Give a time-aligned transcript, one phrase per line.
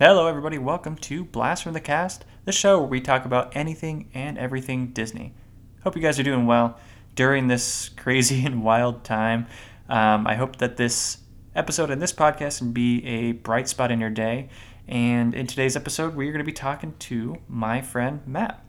[0.00, 0.58] Hello, everybody.
[0.58, 4.92] Welcome to Blast from the Cast, the show where we talk about anything and everything
[4.92, 5.34] Disney.
[5.82, 6.78] Hope you guys are doing well
[7.16, 9.48] during this crazy and wild time.
[9.88, 11.18] Um, I hope that this
[11.56, 14.50] episode and this podcast can be a bright spot in your day.
[14.86, 18.64] And in today's episode, we're going to be talking to my friend Matt.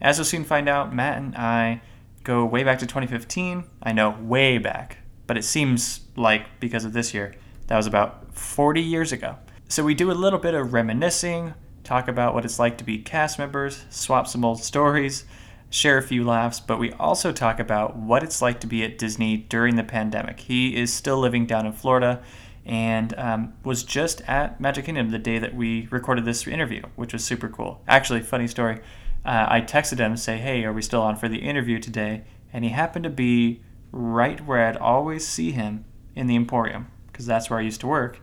[0.00, 1.82] As you'll soon find out, Matt and I
[2.24, 3.62] go way back to 2015.
[3.80, 4.98] I know, way back,
[5.28, 7.32] but it seems like because of this year,
[7.68, 9.36] that was about 40 years ago.
[9.72, 12.98] So we do a little bit of reminiscing, talk about what it's like to be
[12.98, 15.24] cast members, swap some old stories,
[15.70, 18.98] share a few laughs, but we also talk about what it's like to be at
[18.98, 20.40] Disney during the pandemic.
[20.40, 22.22] He is still living down in Florida
[22.66, 27.14] and um, was just at Magic Kingdom the day that we recorded this interview, which
[27.14, 27.80] was super cool.
[27.88, 28.78] Actually, funny story.
[29.24, 32.24] Uh, I texted him to say, "Hey, are we still on for the interview today?"
[32.52, 37.24] And he happened to be right where I'd always see him in the Emporium because
[37.24, 38.20] that's where I used to work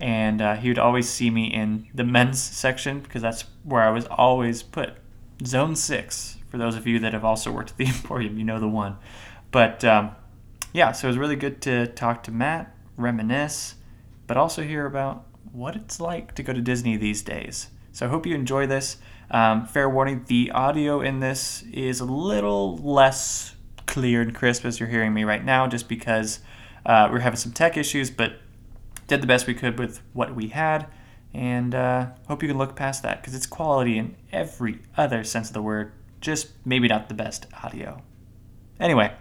[0.00, 3.90] and uh, he would always see me in the men's section because that's where I
[3.90, 4.94] was always put.
[5.44, 8.60] Zone six, for those of you that have also worked at the Emporium, you know
[8.60, 8.96] the one.
[9.50, 10.12] But um,
[10.72, 13.76] yeah, so it was really good to talk to Matt, reminisce,
[14.26, 17.68] but also hear about what it's like to go to Disney these days.
[17.92, 18.98] So I hope you enjoy this.
[19.30, 23.54] Um, fair warning, the audio in this is a little less
[23.86, 26.40] clear and crisp as you're hearing me right now, just because
[26.86, 28.34] uh, we're having some tech issues, but
[29.10, 30.86] did the best we could with what we had,
[31.34, 35.48] and uh, hope you can look past that because it's quality in every other sense
[35.48, 38.00] of the word, just maybe not the best audio.
[38.78, 39.12] Anyway,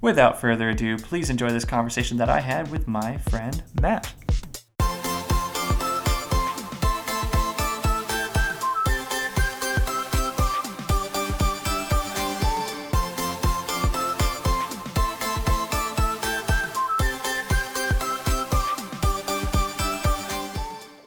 [0.00, 4.14] without further ado, please enjoy this conversation that I had with my friend Matt.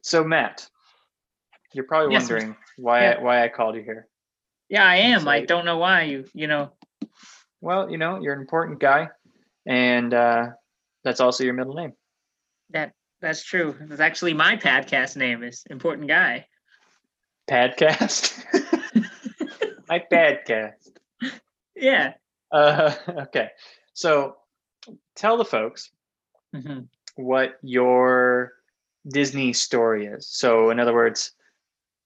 [0.08, 0.70] So Matt,
[1.74, 3.12] you're probably Yes, wondering why yeah.
[3.12, 4.08] I, why I called you here.
[4.70, 5.28] Yeah, I am.
[5.28, 6.72] I don't know why you, you know.
[7.60, 9.10] Well, you know, you're an important guy,
[9.66, 10.48] and uh,
[11.04, 11.92] that's also your middle name.
[12.70, 13.76] That that's true.
[13.82, 16.48] It's actually my podcast name is Important Guy.
[17.50, 18.44] Podcast.
[19.90, 20.92] my podcast.
[21.76, 22.14] Yeah.
[22.52, 23.50] Uh, okay,
[23.94, 24.38] so
[25.16, 25.92] tell the folks
[26.54, 26.80] hmm
[27.16, 28.54] what your
[29.08, 30.28] Disney story is.
[30.28, 31.32] So, in other words,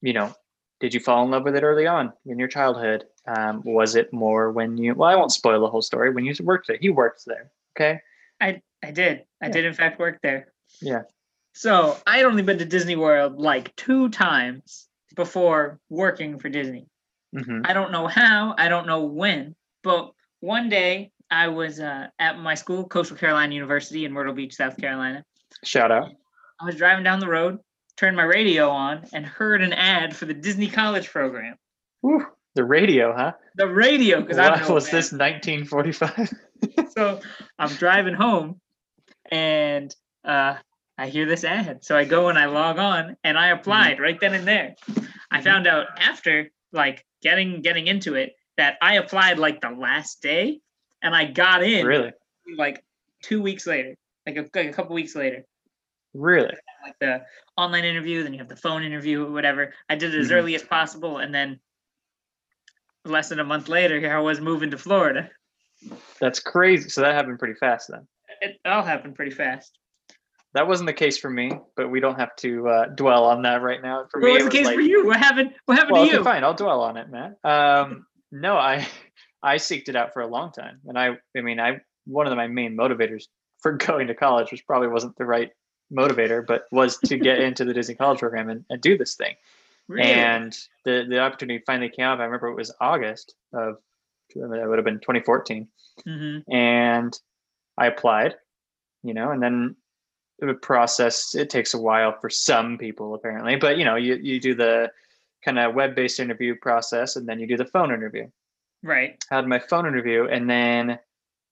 [0.01, 0.33] you know,
[0.79, 3.05] did you fall in love with it early on in your childhood?
[3.27, 4.95] Um, was it more when you?
[4.95, 6.09] Well, I won't spoil the whole story.
[6.11, 7.51] When you worked there, you worked there.
[7.77, 7.99] Okay.
[8.39, 9.25] I I did.
[9.41, 9.51] I Yeah.
[9.51, 10.51] did in fact work there.
[10.81, 11.03] Yeah.
[11.53, 16.87] So I had only been to Disney World like two times before working for Disney.
[17.37, 22.07] hmm I don't know how, I don't know when, but one day I was uh,
[22.19, 25.23] at my school, Coastal Carolina University in Myrtle Beach, South Carolina.
[25.63, 26.11] Shout out.
[26.61, 27.59] I was driving down the road,
[27.97, 31.55] turned my radio on, and heard an ad for the Disney College program.
[32.01, 33.33] Whew, the radio, huh?
[33.55, 34.73] The radio, because I know.
[34.73, 34.95] was man.
[34.95, 36.33] this 1945?
[36.91, 37.19] So
[37.57, 38.59] I'm driving home,
[39.31, 40.55] and uh,
[40.97, 41.83] I hear this ad.
[41.83, 44.75] So I go and I log on, and I applied right then and there.
[45.31, 45.43] I Mhm.
[45.43, 50.59] found out after like getting getting into it that I applied like the last day,
[51.01, 52.11] and I got in really,
[52.57, 52.83] like
[53.23, 53.95] two weeks later,
[54.27, 55.43] like a, like a couple weeks later.
[56.13, 56.53] Really.
[56.83, 57.23] like the
[57.57, 59.73] online interview, then you have the phone interview or whatever.
[59.89, 60.35] I did it as Mhm.
[60.35, 61.59] early as possible, and then
[63.05, 65.29] less than a month later, here I was moving to Florida.
[66.19, 66.89] That's crazy.
[66.89, 68.07] So that happened pretty fast then.
[68.41, 69.77] It all happened pretty fast.
[70.53, 73.61] That wasn't the case for me, but we don't have to uh, dwell on that
[73.61, 74.05] right now.
[74.11, 75.05] For What me, was the was case like, for you?
[75.05, 75.53] What happened?
[75.65, 76.23] What happened well, to okay, you?
[76.23, 76.43] fine.
[76.43, 77.37] I'll dwell on it, Matt.
[77.43, 78.85] Um, no, I
[79.41, 82.35] I seeked it out for a long time, and I I mean I one of
[82.35, 83.25] my main motivators
[83.61, 85.51] for going to college, which probably wasn't the right
[85.91, 89.35] motivator, but was to get into the Disney College program and, and do this thing.
[89.87, 90.09] Really?
[90.09, 92.19] And the the opportunity finally came up.
[92.19, 93.77] I remember it was August of
[94.33, 95.67] it would have been 2014,
[96.07, 96.43] Mhm.
[96.49, 97.19] and
[97.77, 98.35] I applied,
[99.03, 99.75] you know, and then
[100.39, 104.39] the process it takes a while for some people apparently, but you know, you you
[104.39, 104.89] do the
[105.43, 108.27] kind of web-based interview process and then you do the phone interview.
[108.83, 109.21] Right.
[109.29, 110.97] I had my phone interview and then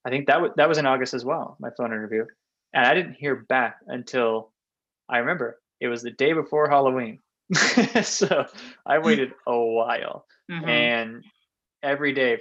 [0.06, 2.26] I think that was that was in August as well, my phone interview.
[2.74, 4.52] And I didn't hear back until
[5.08, 7.20] I remember it was the day before Halloween.
[8.04, 8.46] so
[8.86, 10.68] I waited a while Mhm.
[10.68, 11.24] and
[11.84, 12.40] every day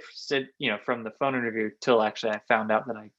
[0.57, 3.09] you know from the phone interview till actually i found out that i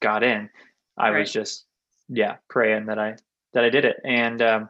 [0.00, 0.48] got in
[0.96, 1.18] i Right.
[1.20, 1.66] was just
[2.08, 3.16] yeah praying that i
[3.52, 4.68] that i did it and um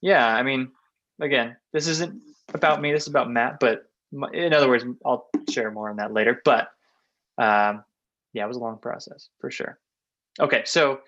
[0.00, 0.72] yeah i mean
[1.20, 2.20] again this isn't
[2.54, 3.88] about me this is about matt but
[4.32, 6.72] in other words i'll share more on that later but
[7.38, 7.84] um
[8.32, 9.78] yeah it was a long process for sure
[10.40, 11.00] okay so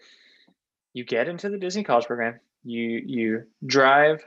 [0.93, 4.23] you get into the disney college program You you drive,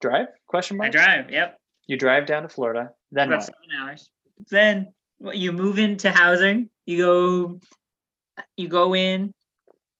[0.00, 0.28] drive?
[0.46, 0.88] Question mark.
[0.88, 1.30] I drive.
[1.30, 1.58] Yep.
[1.88, 2.90] You drive down to Florida.
[3.12, 3.46] Then about what?
[3.46, 4.10] seven hours.
[4.50, 4.92] Then
[5.32, 6.70] you move into housing.
[6.86, 7.60] You go,
[8.56, 9.32] you go in.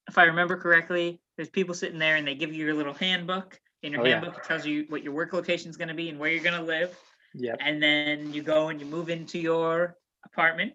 [0.09, 3.59] If I remember correctly, there's people sitting there, and they give you your little handbook.
[3.83, 4.13] In your Oh, yeah.
[4.19, 6.43] handbook, it tells you what your work location is going to be and where you're
[6.43, 6.97] going to live.
[7.35, 7.57] Yep.
[7.61, 9.95] And then you go and you move into your
[10.25, 10.73] apartment,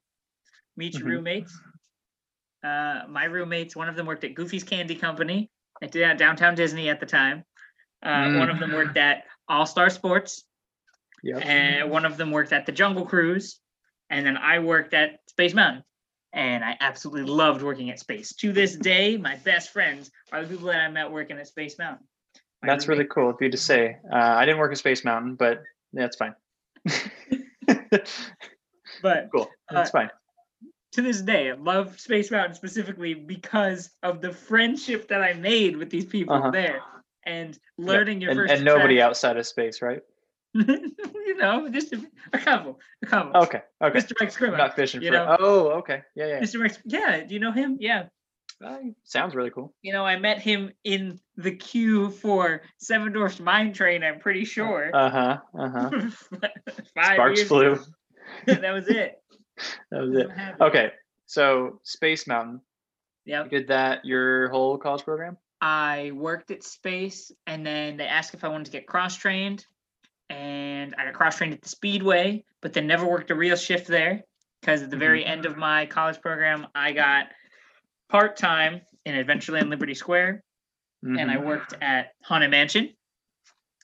[0.77, 1.11] meet your Mhm.
[1.13, 1.61] roommates.
[2.63, 5.51] Uh, my roommates, one of them worked at Goofy's Candy Company
[5.81, 7.45] at downtown Disney at the time.
[8.03, 10.45] Uh, One of them worked at All Star Sports
[11.25, 11.47] Yep.
[11.47, 13.61] and one of them worked at the Jungle Cruise,
[14.11, 15.85] and then I worked at Space Mountain.
[16.33, 18.35] And I absolutely loved working at Space.
[18.37, 21.79] To this day, my best friends are the people that I met working at Space
[21.79, 22.09] Mountain.
[22.63, 23.99] My That's really cool of you to say.
[24.11, 25.63] Uh, I didn't work at Space Mountain, but
[25.93, 26.35] that's fine.
[29.03, 29.49] But cool.
[29.71, 30.11] That's fine.
[30.93, 35.77] To this day, I love Space Mountain specifically because of the friendship that I made
[35.77, 36.51] with these people Uh-huh.
[36.51, 36.81] there,
[37.25, 38.53] and learning your And, first.
[38.53, 40.01] and nobody outside of space, right?
[40.55, 42.03] you know, just a,
[42.35, 43.41] a couple, a couple.
[43.43, 43.63] Okay.
[43.83, 43.99] Okay.
[43.99, 44.13] Mr.
[44.21, 45.11] Mike I'm not fishing for.
[45.11, 45.37] know.
[45.41, 46.03] Oh, okay.
[46.15, 46.41] Yeah, yeah.
[46.41, 46.61] Mr.
[46.61, 47.79] Mike, yeah, do you know him?
[47.81, 48.05] Yeah.
[48.63, 49.75] Uh, sounds really cool.
[49.83, 54.05] you know, I met him in the queue for Seven Dwarfs Mine Train.
[54.05, 54.91] I'm pretty sure.
[54.95, 55.39] Uh huh.
[55.59, 55.91] Uh huh.
[56.95, 57.79] Five Sparks flew.
[58.47, 59.22] that was it.
[59.91, 60.29] That was it.
[60.61, 60.93] Okay.
[61.27, 62.61] So Space Mountain.
[63.25, 63.51] Yep.
[63.51, 65.37] did that your whole college program?
[65.61, 69.65] I worked at Space, and then they asked if I wanted to get cross trained,
[70.29, 73.87] and I got cross trained at the Speedway, but then never worked a real shift
[73.87, 74.25] there
[74.61, 77.27] because at the very end of my college program, I got
[78.09, 80.43] part time in Adventureland Liberty Square.
[81.05, 81.45] and I Mhm.
[81.47, 82.95] worked at Haunted Mansion.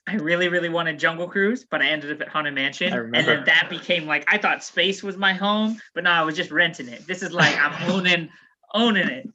[0.09, 2.93] I really, really wanted Jungle Cruise, but I ended up at Haunted Mansion.
[2.95, 6.35] And then that became like I thought space was my home, but no, I was
[6.35, 7.07] just renting it.
[7.07, 8.29] This is like I'm owning
[8.75, 9.29] owning it.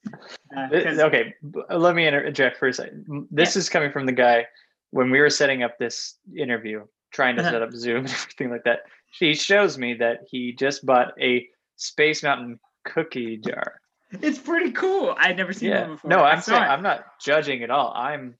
[0.55, 0.67] Uh,
[1.05, 1.33] okay,
[1.69, 3.27] let me interject for a second.
[3.31, 4.45] This is coming from the guy
[4.91, 7.51] when we were setting up this interview, trying to Uh-huh.
[7.51, 8.81] set up Zoom and everything like that.
[9.17, 13.79] He shows me that he just bought a Space Mountain cookie jar.
[14.21, 15.15] it's pretty cool.
[15.17, 15.81] I'd never seen Yeah.
[15.81, 16.09] one before.
[16.09, 16.61] No, I'm saying.
[16.61, 17.93] I'm not judging at all.
[17.95, 18.35] I'm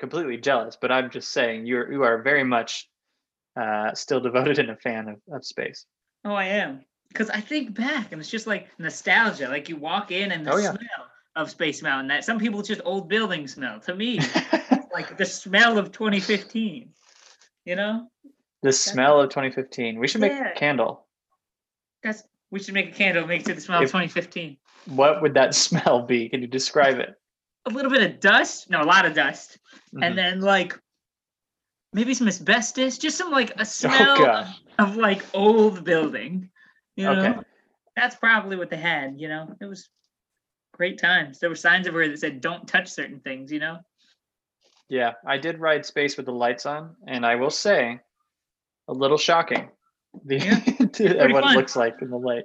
[0.00, 2.88] completely jealous, but I'm just saying you're you are very much
[3.60, 5.86] uh, still devoted and a fan of, of space.
[6.24, 6.84] Oh, I am.
[7.08, 9.48] Because I think back and it's just like nostalgia.
[9.48, 10.70] Like you walk in and the Oh, yeah.
[10.70, 11.06] smell
[11.36, 12.08] of Space Mountain.
[12.08, 13.80] That some people just old building smell.
[13.80, 14.20] To me,
[14.92, 16.90] like the smell of 2015.
[17.66, 18.06] You know?
[18.62, 19.98] the smell of 2015.
[19.98, 20.50] We should make Yeah.
[20.52, 21.06] a candle.
[22.02, 24.56] That's we should make a candle make it to the smell If- of 2015.
[24.86, 26.28] What would that smell be?
[26.28, 27.14] Can you describe it?
[27.66, 29.58] A little bit of dust, no, a lot of dust,
[29.94, 30.04] Mhm.
[30.04, 30.78] and then like
[31.92, 34.46] maybe some asbestos, just some like a smell Oh,
[34.78, 36.50] of, of, like old building.
[36.96, 37.40] You know, Okay.
[37.96, 39.20] that's probably what they had.
[39.20, 39.88] You know, it was
[40.72, 41.38] great times.
[41.38, 43.78] There were signs everywhere that said "Don't touch certain things." You know,
[44.88, 48.00] Yeah, I did ride space with the lights on, and I will say,
[48.88, 49.70] a little shocking.
[50.24, 50.38] The
[50.98, 51.54] Yeah, what fun.
[51.54, 52.44] it looks like in the light.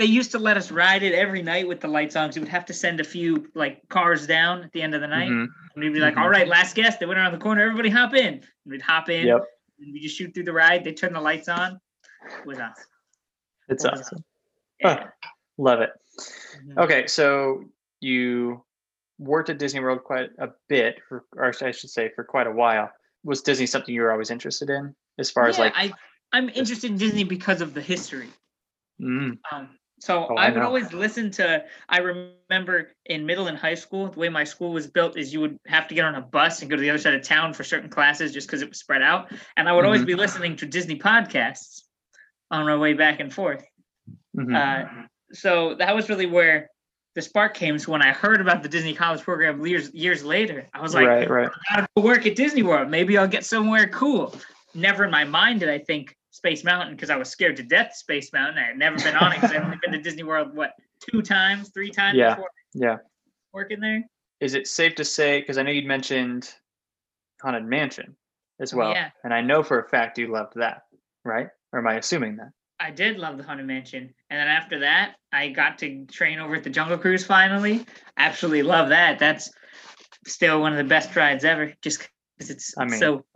[0.00, 2.32] They used to let us ride it every night with the lights on.
[2.32, 5.06] So we'd have to send a few like cars down at the end of the
[5.06, 5.28] night.
[5.28, 5.46] Mhm.
[5.74, 6.22] And we'd be like, Mhm.
[6.22, 7.00] all right, last guest.
[7.00, 7.60] They went around the corner.
[7.62, 8.34] Everybody hop in.
[8.34, 9.26] And we'd hop in.
[9.26, 9.44] Yep,
[9.78, 10.84] And we just shoot through the ride.
[10.84, 11.78] They turn the lights on.
[12.38, 12.84] It was awesome.
[13.68, 14.24] it's was awesome.
[14.80, 15.10] Yeah.
[15.58, 15.90] Love it.
[16.64, 16.78] Mhm.
[16.78, 17.70] Okay, so
[18.00, 18.64] you
[19.18, 22.50] worked at Disney World quite a bit, for, or I should say, for quite a
[22.50, 22.90] while.
[23.22, 25.74] Was Disney something you were always interested in, as far as like?
[25.76, 25.92] I,
[26.32, 28.30] I'm interested in Disney because of the history.
[28.98, 31.62] Mm, Um, so Oh, I would always listen to.
[31.88, 35.40] I remember in middle and high school, the way my school was built is you
[35.40, 37.52] would have to get on a bus and go to the other side of town
[37.52, 39.30] for certain classes just because it was spread out.
[39.56, 40.06] And I would always Mhm.
[40.06, 41.82] be listening to Disney podcasts
[42.50, 43.64] on my way back and forth.
[44.36, 44.54] mhm.
[44.56, 46.68] Uh, so that was really where
[47.14, 47.78] the spark came.
[47.78, 51.06] So when I heard about the Disney College program years years later, I was like,
[51.08, 51.50] right, right.
[51.70, 52.88] I gotta go work at Disney World.
[52.88, 54.34] Maybe I'll get somewhere cool.
[54.74, 57.94] Never in my mind did I think Space Mountain because I was scared to death.
[57.94, 58.58] Space Mountain.
[58.58, 61.22] I had never been on it because I've only been to Disney World what two
[61.22, 62.34] times, three times Yeah.
[62.34, 62.96] before Yeah.
[63.52, 64.04] working there.
[64.40, 65.40] Is it safe to say?
[65.40, 66.52] Because I know you'd mentioned
[67.42, 68.16] Haunted Mansion
[68.60, 69.10] as oh, well, Yeah.
[69.24, 70.82] and I know for a fact you loved that,
[71.24, 71.48] right?
[71.72, 72.50] Or am I assuming that?
[72.78, 76.54] I did love the Haunted Mansion, and then after that, I got to train over
[76.54, 77.26] at the Jungle Cruise.
[77.26, 77.84] Finally,
[78.16, 79.18] absolutely love that.
[79.18, 79.50] That's
[80.26, 81.74] still one of the best rides ever.
[81.82, 82.08] Just
[82.38, 83.26] because it's I mean, so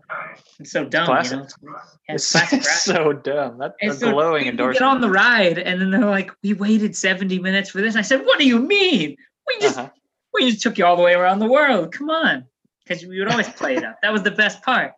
[0.60, 1.06] it's so dumb.
[1.06, 1.38] classic.
[1.62, 1.76] You know?
[2.08, 2.64] Yeah, It's classic ride.
[2.64, 3.58] so dumb.
[3.58, 4.78] That's And a so glowing endorsement.
[4.80, 8.00] Get on the ride, and then they're like, "We waited seventy minutes for this." And
[8.00, 9.16] I said, "What do you mean?
[9.46, 9.90] We just Uh-huh.
[10.32, 11.92] we just took you all the way around the world.
[11.92, 12.46] Come on,"
[12.84, 13.96] because we would always play it up.
[14.02, 14.92] That was the best part,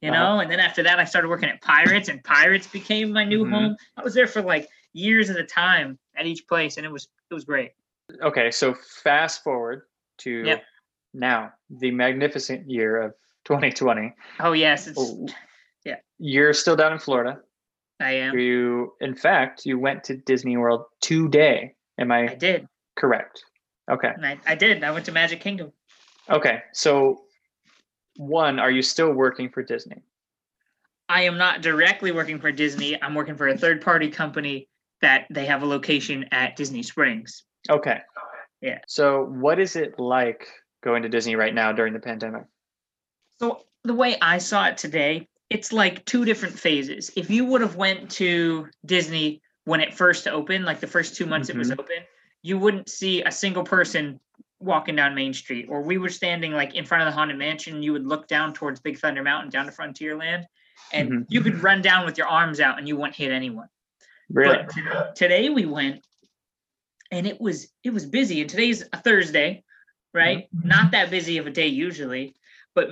[0.00, 0.18] you Uh-huh.
[0.36, 0.40] know.
[0.40, 3.50] And then after that, I started working at Pirates, and Pirates became my new Mhm.
[3.50, 3.76] home.
[3.96, 7.08] I was there for like years at a time at each place, and it was
[7.30, 7.72] it was great.
[8.22, 9.82] Okay, so fast forward
[10.18, 10.64] to Yep.
[11.12, 13.14] now the magnificent year of
[13.48, 14.14] 2020.
[14.40, 15.26] Oh yes, it's Oh,
[15.84, 15.96] Yeah.
[16.18, 17.40] You're still down in Florida.
[17.98, 18.38] I am.
[18.38, 21.74] You, in fact, you went to Disney World today.
[21.98, 22.68] Am I I did.
[22.96, 23.42] correct?
[23.90, 24.10] Okay.
[24.22, 24.84] I, I did.
[24.84, 25.72] I went to Magic Kingdom.
[26.30, 26.60] Okay.
[26.74, 27.22] So,
[28.16, 30.02] one, are you still working for Disney?
[31.08, 33.02] I am not directly working for Disney.
[33.02, 34.68] I'm working for a third party company
[35.00, 37.44] that they have a location at Disney Springs.
[37.70, 38.00] Okay.
[38.60, 38.78] Yeah.
[38.86, 40.46] So, what is it like
[40.84, 42.42] going to Disney right now during the pandemic?
[43.40, 47.10] So the way I saw it today, it's like two different phases.
[47.16, 51.26] If you would have went to Disney when it first opened, like the first two
[51.26, 51.78] months it was Mhm.
[51.80, 51.96] open,
[52.42, 54.20] you wouldn't see a single person
[54.60, 55.66] walking down Main Street.
[55.68, 58.52] Or we were standing like in front of the Haunted Mansion, you would look down
[58.52, 60.44] towards Big Thunder Mountain down to Frontierland,
[60.92, 61.26] and Mhm.
[61.28, 63.68] you could run down with your arms out and you wouldn't hit anyone.
[64.30, 64.64] Really?
[64.64, 66.04] But today we went
[67.10, 69.64] and it was it was busy and today's a Thursday,
[70.12, 70.48] right?
[70.64, 72.34] Not that busy of a day usually,
[72.74, 72.90] but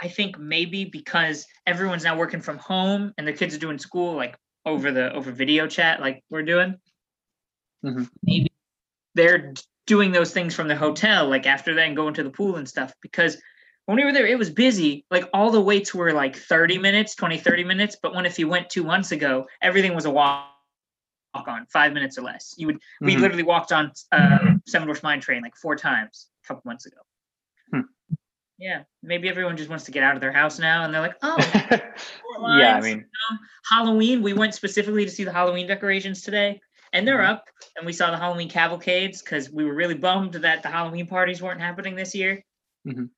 [0.00, 4.14] I think maybe because everyone's now working from home and the kids are doing school
[4.14, 6.78] like over the over video chat like we're doing.
[7.84, 8.08] Mhm.
[8.22, 8.52] Maybe
[9.14, 9.54] they're
[9.86, 12.92] doing those things from the hotel like after then going to the pool and stuff
[13.00, 13.40] because
[13.86, 17.16] when we were there it was busy like all the waits were like 30 minutes
[17.16, 20.46] 20 30 minutes but when if you went two months ago everything was a walk
[21.34, 23.20] walk on five minutes or less you would we Mhm.
[23.20, 26.98] literally walked on uh seven dwarfs mine train like four times a couple months ago
[27.72, 27.80] Hmm.
[28.60, 31.16] Yeah maybe everyone just wants to get out of their house now and they're like
[31.22, 31.36] oh
[32.58, 33.06] yeah, I mean,
[33.68, 36.60] halloween we went specifically to see the halloween decorations today
[36.92, 37.30] and they're Mhm.
[37.30, 37.44] up
[37.76, 41.40] and we saw the halloween cavalcades because we were really bummed that the halloween parties
[41.42, 42.44] weren't happening this year
[42.86, 43.08] Mhm.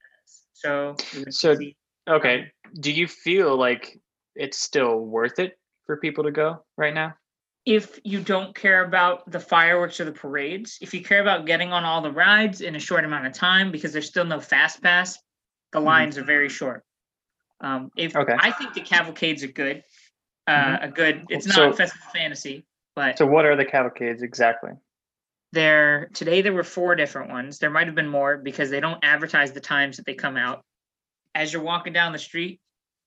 [0.52, 0.94] so
[1.30, 1.76] So- see-
[2.08, 2.50] okay.
[2.80, 3.98] Do you feel like
[4.34, 7.14] it's still worth it for people to go right now?
[7.64, 11.72] if you don't care about the fireworks or the parades, if you care about getting
[11.72, 14.82] on all the rides in a short amount of time, because there's still no fast
[14.82, 15.16] pass,
[15.72, 15.84] the Mhm.
[15.84, 16.84] lines are very short.
[17.60, 18.36] Um, if Okay.
[18.38, 19.82] I think the cavalcades are good,
[20.46, 21.26] uh, a good.
[21.28, 24.72] It's not So- festival fantasy, but So, what are the cavalcades exactly?
[25.52, 27.58] there today there were four different ones.
[27.58, 30.64] There might have been more because they don't advertise the times that they come out.
[31.34, 32.58] As you're walking down the street,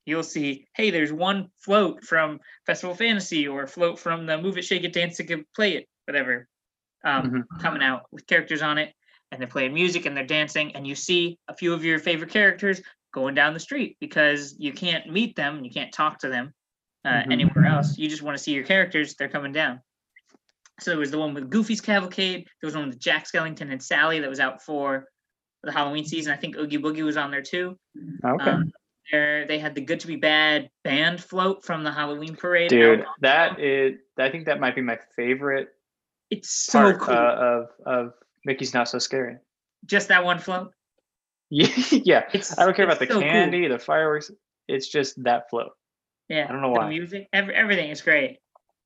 [0.05, 4.59] you'll see, hey, there's one float from Festival Fantasy or a float from the Move
[4.59, 6.47] It, Shake It, Dance It, Play It, whatever,
[7.03, 8.93] um, coming out with characters on it,
[9.31, 12.29] and they're playing music and they're dancing, and you see a few of your favorite
[12.29, 12.81] characters
[13.13, 16.53] going down the street because you can't meet them, you can't talk to them
[17.05, 17.31] uh, Mhm.
[17.31, 17.97] anywhere else.
[17.97, 19.79] You just want to see your characters; they're coming down.
[20.79, 22.47] So there was the one with Goofy's Cavalcade.
[22.61, 25.07] There was one with Jack Skellington and Sally that was out for
[25.63, 26.33] the Halloween season.
[26.33, 27.77] I think Oogie Boogie was on there too.
[28.23, 28.49] Okay.
[28.51, 28.71] Um,
[29.11, 32.69] there they had the Good to Be Bad band float from the Halloween parade.
[32.69, 35.69] Dude, that is, I think that might be my favorite
[36.31, 37.15] it's so part cool.
[37.15, 38.13] uh, of, of
[38.45, 39.37] Mickey's Not So Scary.
[39.85, 40.71] Just that one float.
[41.51, 41.67] Yeah.
[41.91, 42.23] yeah.
[42.33, 43.21] It's I don't care about the so cool.
[43.21, 44.31] candy, the fireworks.
[44.67, 45.69] It's just that float.
[46.27, 46.89] Yeah, I don't know the why.
[46.89, 48.39] music, every, everything is great.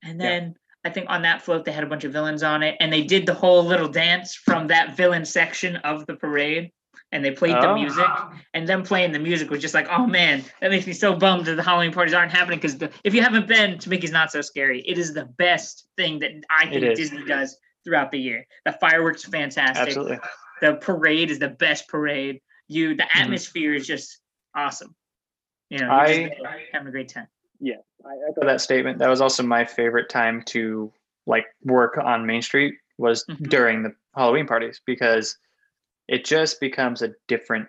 [0.04, 0.28] And Yeah.
[0.28, 2.92] then I think on that float they had a bunch of villains on it, and
[2.92, 6.70] they did the whole little dance from that villain section of the parade,
[7.12, 7.74] and they played the Oh.
[7.76, 8.06] music.
[8.52, 11.46] And them playing the music was just like, oh man, that makes me so bummed
[11.46, 12.58] that the Halloween parties aren't happening.
[12.60, 16.18] Because if you haven't been to Mickey's Not So Scary, it is the best thing
[16.18, 16.94] that I think.
[16.94, 18.46] Disney does throughout the year.
[18.64, 19.88] The fireworks are fantastic.
[19.88, 20.18] Absolutely.
[20.60, 22.40] The parade is the best parade.
[22.68, 23.20] You, the Mhm.
[23.22, 24.20] atmosphere is just
[24.54, 24.94] awesome.
[25.70, 26.30] You know, I-
[26.72, 27.28] having a great time.
[27.60, 28.98] Yeah, I echo that statement.
[28.98, 30.92] That was also my favorite time to
[31.26, 33.48] like work on Main Street was Mhm.
[33.50, 35.38] during the Halloween parties because
[36.08, 37.68] it just becomes a different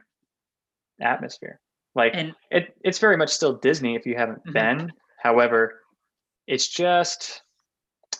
[0.99, 1.59] atmosphere.
[1.95, 4.53] Like And it, it's very much still Disney if you haven't Mhm.
[4.53, 4.93] been.
[5.21, 5.81] However,
[6.47, 7.43] it's just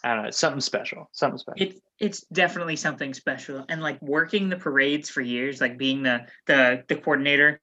[0.03, 1.09] I don't know, it's something special.
[1.11, 1.67] Something special.
[1.67, 6.25] it's it's definitely something special and like working the parades for years like being the
[6.47, 7.59] the the coordinator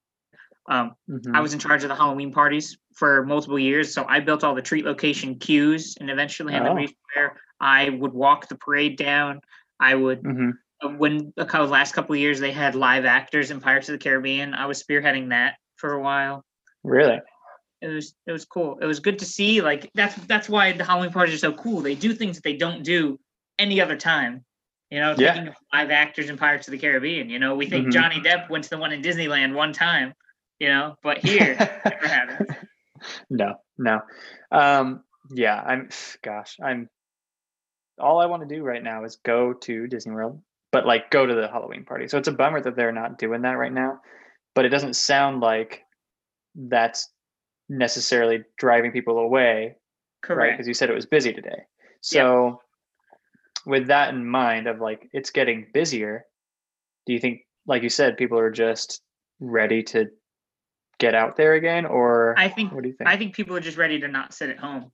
[0.70, 1.42] um i Mhm.
[1.42, 4.62] was in charge of the halloween parties for multiple years so i built all the
[4.62, 6.74] treat location queues and eventually had the Oh.
[6.74, 9.40] brief where i would walk the parade down
[9.80, 10.52] i would Mhm.
[10.82, 13.94] uh, when a couple last couple of years they had live actors in pirates of
[13.98, 16.44] the caribbean i was spearheading that for a while
[16.84, 17.20] Really?
[17.80, 20.84] It was it was cool it was good to see like that's that's why the
[20.84, 23.18] halloween parties are so cool they do things that they don't do
[23.58, 24.44] any other time
[24.90, 25.34] you know Yeah.
[25.34, 27.92] taking five actors in pirates of the caribbean you know we think Mhm.
[27.92, 30.12] johnny depp went to the one in disneyland one time
[30.58, 31.56] you know but here
[31.88, 32.56] never happened
[33.30, 34.00] no, no.
[34.50, 35.88] Um, yeah, I'm
[36.22, 36.88] gosh, I'm
[37.98, 40.40] all I want to do right now is go to Disney World,
[40.72, 42.08] but like go to the Halloween party.
[42.08, 44.00] So it's a bummer that they're not doing that right now.
[44.54, 45.84] But it doesn't sound like
[46.54, 47.08] that's
[47.68, 49.74] necessarily driving people away, right?
[50.22, 51.64] correct Because you said it was busy today.
[52.00, 52.60] So
[53.66, 56.24] with that in mind of like it's getting busier,
[57.06, 59.02] do you think like you said, people are just
[59.40, 60.06] ready to
[60.98, 63.08] get out there again, or I think what do you think?
[63.08, 64.90] I think people are just ready to not sit at home.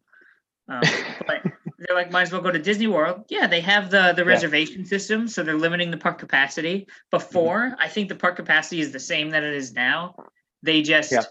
[0.69, 0.83] Um,
[1.27, 1.43] but
[1.79, 3.25] they're like, might as well go to Disney World.
[3.29, 6.89] Yeah, they have the the reservation system, so they're limiting the park capacity.
[7.11, 10.17] Before, I think the park capacity is the same that it is now.
[10.63, 11.23] They just Yeah.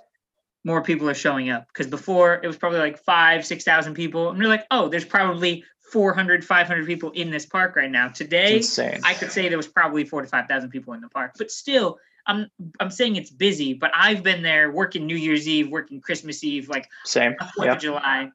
[0.64, 4.30] More people are showing up because before it was probably like five, six thousand people,
[4.30, 8.08] and they're like, oh, there's probably 400, 500 people in this park right now.
[8.08, 8.64] Today.
[9.04, 11.52] I could say there was probably four to five thousand people in the park, but
[11.52, 13.74] still, I'm I'm saying it's busy.
[13.74, 17.36] But I've been there working New Year's Eve, working Christmas Eve, like Same.
[17.56, 17.74] Fourth Yeah.
[17.74, 18.30] of July,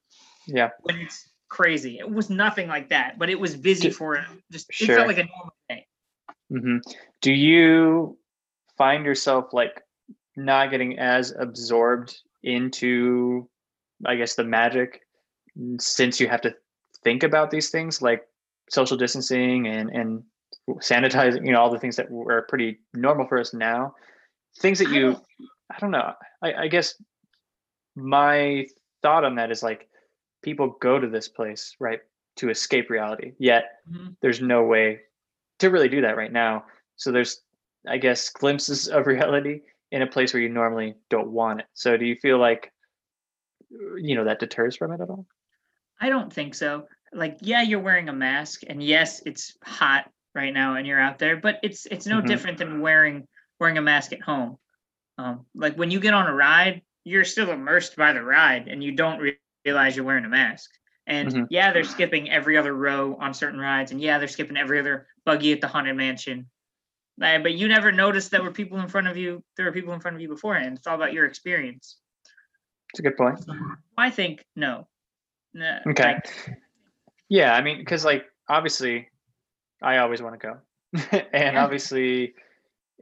[0.46, 0.70] Yeah.
[0.82, 1.98] when it's crazy.
[1.98, 4.66] It was nothing like that, but it was busy Ju- for just.
[4.70, 4.92] sure.
[4.92, 5.86] It felt like a normal day.
[6.52, 6.76] mm-hmm.
[7.22, 8.18] Do you
[8.76, 9.82] find yourself like
[10.38, 13.48] not getting as absorbed into,
[14.06, 15.02] I guess, the magic
[15.80, 16.54] since you have to
[17.02, 18.22] think about these things like
[18.70, 20.22] social distancing and and
[20.80, 23.94] sanitizing, you know, all the things that were pretty normal for us now.
[24.60, 25.16] Things that you,
[25.74, 26.12] I don't know.
[26.42, 26.94] I, I guess
[27.96, 28.66] my
[29.02, 29.88] thought on that is like
[30.42, 32.00] people go to this place, right,
[32.36, 33.32] to escape reality.
[33.38, 34.16] Yet Mhm.
[34.20, 35.00] there's no way
[35.58, 36.64] to really do that right now.
[36.96, 37.42] So there's,
[37.86, 41.66] I guess, glimpses of reality in a place where you normally don't want it.
[41.74, 42.72] So do you feel like,
[43.70, 45.26] you know, that deters from it at all?
[46.00, 46.88] I don't think so.
[47.12, 51.18] Like, yeah, you're wearing a mask, and yes, it's hot right now, and you're out
[51.18, 52.26] there, but it's it's no Mhm.
[52.26, 53.26] different than wearing
[53.58, 54.58] wearing a mask at home.
[55.16, 58.84] Um, like when you get on a ride, you're still immersed by the ride, and
[58.84, 60.70] you don't re- realize you're wearing a mask.
[61.06, 61.46] And Mhm.
[61.50, 65.08] yeah, they're skipping every other row on certain rides, and yeah, they're skipping every other
[65.24, 66.50] buggy at the haunted mansion.
[67.20, 69.42] Uh, but you never noticed that were people in front of you.
[69.56, 70.78] There were people in front of you beforehand.
[70.78, 71.96] It's all about your experience.
[72.92, 73.40] It's a good point.
[73.96, 74.86] I think no.
[75.54, 76.14] Nah, Okay.
[76.14, 76.56] like,
[77.28, 79.08] Yeah, I mean, because like obviously,
[79.82, 81.64] I always want to go, and Yeah.
[81.64, 82.34] obviously,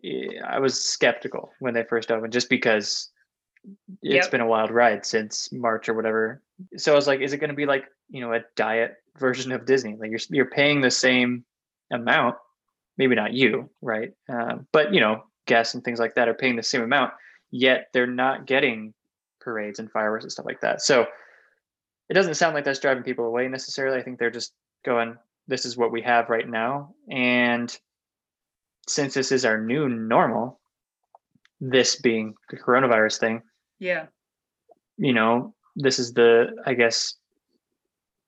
[0.04, 3.10] eh, I was skeptical when they first opened, just because
[4.02, 4.30] it's Yep.
[4.30, 6.42] been a wild ride since March or whatever.
[6.76, 9.52] So I was like, is it going to be like you know a diet version
[9.52, 9.96] of Disney?
[9.96, 11.44] Like you're you're paying the same
[11.92, 12.36] amount,
[12.98, 14.12] maybe not you, right?
[14.28, 17.12] Um, but you know, guests and things like that are paying the same amount,
[17.50, 18.94] yet they're not getting
[19.40, 20.82] parades and fireworks and stuff like that.
[20.82, 21.06] So
[22.08, 23.98] it doesn't sound like that's driving people away necessarily.
[23.98, 24.52] I think they're just
[24.84, 25.16] going,
[25.48, 26.94] this is what we have right now.
[27.10, 27.76] And
[28.88, 30.60] since this is our new normal,
[31.60, 33.42] this being the coronavirus thing,
[33.78, 34.06] yeah.
[34.96, 37.14] you know, this is the, I guess,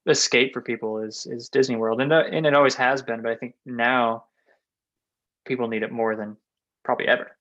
[0.07, 3.21] escape for people is is Disney World, and uh, and it always has been.
[3.21, 4.25] But I think now
[5.45, 6.37] people need it more than
[6.83, 7.35] probably ever.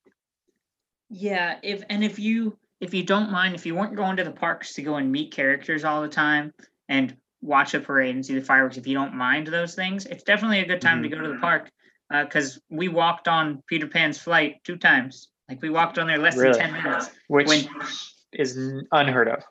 [1.11, 4.31] Yeah, if and if you if you don't mind, if you weren't going to the
[4.31, 6.53] parks to go and meet characters all the time
[6.89, 10.23] and watch a parade and see the fireworks, if you don't mind those things, it's
[10.23, 11.41] definitely a good time to go to the mm-hmm.
[11.41, 11.71] park.
[12.13, 15.29] Uh, because we walked on Peter Pan's flight two times.
[15.49, 16.59] Like we walked on there less Really?
[16.59, 17.11] than ten minutes.
[17.29, 17.69] Which When
[18.33, 18.59] is
[18.93, 19.43] unheard of,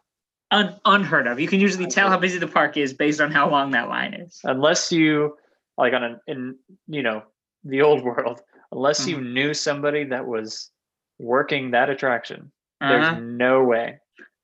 [0.51, 1.39] un, unheard of.
[1.39, 4.13] You can usually tell how busy the park is based on how long that line
[4.13, 4.39] is.
[4.43, 5.35] unless you
[5.77, 6.55] like on an in
[6.87, 7.23] you know
[7.67, 10.71] the old world, unless you knew somebody that was
[11.19, 12.51] working that attraction.
[12.79, 13.19] There's Uh-huh.
[13.21, 13.99] no way.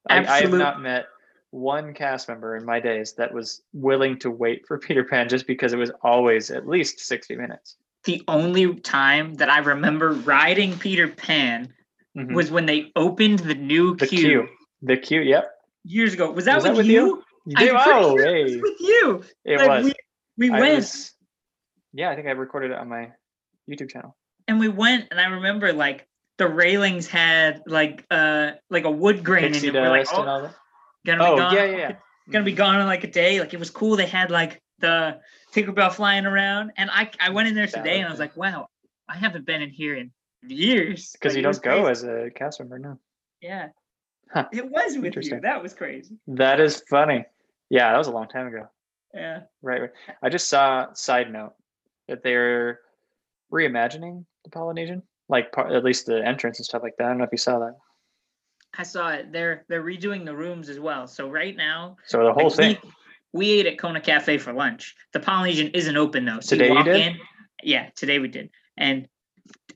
[0.10, 1.06] I, I have not met
[1.52, 5.48] one cast member in my days that was willing to wait for Peter Pan just
[5.48, 7.78] because it was always at least 60 minutes.
[8.06, 11.74] The only time that I remember riding Peter Pan
[12.18, 12.34] Mhm.
[12.36, 14.48] was when they opened the new the queue, queue.
[14.84, 15.50] The queue, yep.
[15.84, 16.30] years ago.
[16.32, 17.24] Was that, Was with, that with you?
[17.46, 17.58] you?
[17.66, 18.44] You Oh, sure it hey.
[18.44, 19.24] was with you.
[19.46, 19.86] It Like, was.
[19.86, 19.94] We,
[20.38, 21.14] we I went was-
[21.94, 23.12] Yeah, I think I recorded it on my
[23.70, 24.16] YouTube channel.
[24.48, 29.24] and we went, and I remember like the railings had like uh like a wood
[29.24, 29.74] grain in it.
[29.74, 30.50] We're like, oh,
[31.06, 31.54] gonna be Oh, gone.
[31.56, 31.96] yeah, yeah, yeah.
[32.32, 33.40] Gonna be gone in like a day.
[33.40, 33.96] Like it was cool.
[33.96, 35.20] They had like the
[35.54, 38.68] Tinkerbell flying around, and I I went in there today, and I was like, wow,
[39.08, 40.12] I haven't been in here in
[40.48, 41.12] years.
[41.20, 41.92] Because Like, you don't go crazy.
[41.92, 42.98] as a cast member now.
[43.42, 43.68] yeah.
[44.34, 44.48] Huh.
[44.52, 45.04] It was with you.
[45.06, 45.42] Interesting.
[45.42, 46.18] That was crazy.
[46.28, 47.24] That is funny.
[47.70, 48.68] Yeah, that was a long time ago.
[49.14, 49.42] Yeah.
[49.62, 49.92] Right, right.
[50.24, 51.54] I just saw side note
[52.08, 52.80] that they're
[53.52, 57.06] reimagining the Polynesian, like par- at least the entrance and stuff like that.
[57.06, 57.76] I don't know if you saw that.
[58.78, 59.32] I saw it.
[59.32, 61.08] They're they're redoing the rooms as well.
[61.08, 62.78] So right now, So the whole like, thing.
[62.84, 62.92] We,
[63.34, 64.96] we ate at Kona Cafe for lunch.
[65.12, 66.40] The Polynesian isn't open though.
[66.40, 66.96] So Today you walk did?
[66.96, 67.20] in.
[67.64, 68.50] Yeah, today we did.
[68.78, 69.08] And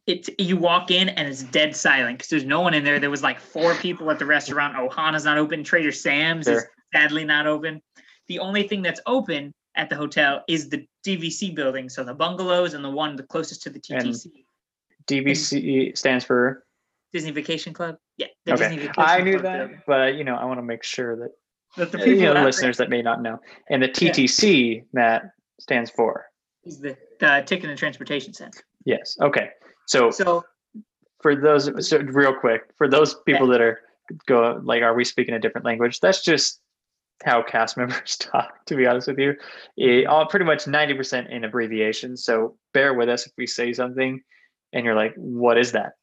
[0.05, 2.99] it's you walk in and it's dead silent because there's no one in there.
[2.99, 4.75] There was like four people at the restaurant.
[4.75, 5.63] Ohana's not open.
[5.63, 6.63] Trader Sam's is
[6.93, 7.81] sadly not open.
[8.27, 11.87] The only thing that's open at the hotel is the DVC building.
[11.89, 14.31] So the bungalows and the one the closest to the And TTC
[15.07, 16.65] DVC stands for.
[17.13, 17.95] Disney Vacation Club.
[18.17, 19.81] Yeah, the Okay, Disney Vacation I knew Club that, building.
[19.87, 21.29] but you know, I want to make sure that
[21.77, 23.39] That the people you know out the there- listeners that may not know.
[23.69, 26.25] And the TTC, Matt, stands for.
[26.65, 28.59] is the, the Ticket and Transportation Center.
[28.85, 29.15] Yes.
[29.21, 29.49] Okay.
[29.87, 30.43] So So
[31.21, 33.79] for those so real quick for those people that are
[34.27, 36.61] go like are we speaking a different language that's just
[37.23, 39.33] how cast members talk to be honest with you
[39.77, 44.21] it, all pretty much 90% in abbreviations so bear with us if we say something
[44.73, 45.93] and you're like what is that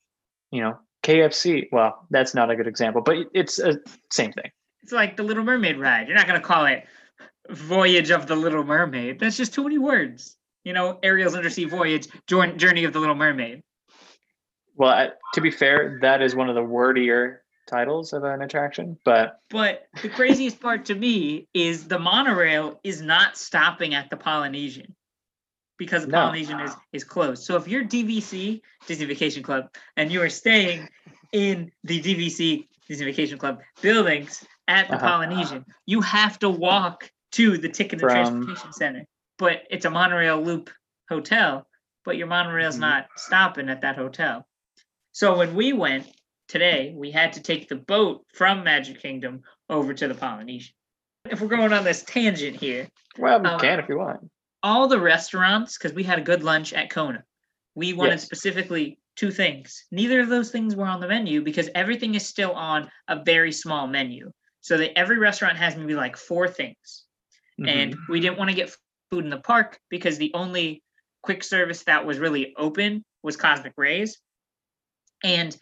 [0.50, 3.78] you know kfc well that's not a good example but it's a
[4.10, 4.50] same thing
[4.82, 6.08] It's like the Little Mermaid ride.
[6.08, 6.84] You're not gonna call it
[7.50, 9.18] Voyage of the Little Mermaid.
[9.20, 10.36] That's just too many words.
[10.64, 13.62] You know, Ariel's Undersea Voyage, Jour- Journey of the Little Mermaid.
[14.76, 19.40] well to be fair that is one of the wordier titles of an attraction but
[19.50, 24.94] But the craziest part to me is the monorail is not stopping at the Polynesian
[25.78, 26.18] because the No.
[26.26, 27.42] Polynesian is, is closed.
[27.44, 30.88] So if you're DVC, Disney Vacation Club, and you are staying
[31.32, 35.06] in the DVC, Disney Vacation Club buildings at the Uh-huh.
[35.08, 39.04] Polynesian, you have to walk to the Ticket and From- Transportation Center.
[39.38, 40.70] But it's a monorail loop
[41.08, 41.66] hotel,
[42.04, 42.80] but your monorail's Mhm.
[42.80, 44.46] not stopping at that hotel.
[45.12, 46.06] So when we went
[46.48, 50.74] today, we had to take the boat from Magic Kingdom over to the Polynesian.
[51.30, 54.30] If we're going on this tangent here, well we Um, can if you want
[54.62, 57.22] all the restaurants, because we had a good lunch at Kona,
[57.74, 58.24] we wanted Yes.
[58.24, 59.84] specifically two things.
[59.90, 63.52] Neither of those things were on the menu because everything is still on a very
[63.52, 64.32] small menu.
[64.62, 67.04] So that every restaurant has maybe like four things.
[67.58, 68.08] And Mhm.
[68.08, 68.74] we didn't want to get
[69.10, 70.82] food in the park because the only
[71.22, 74.18] quick service that was really open was Cosmic Rays.
[75.22, 75.54] And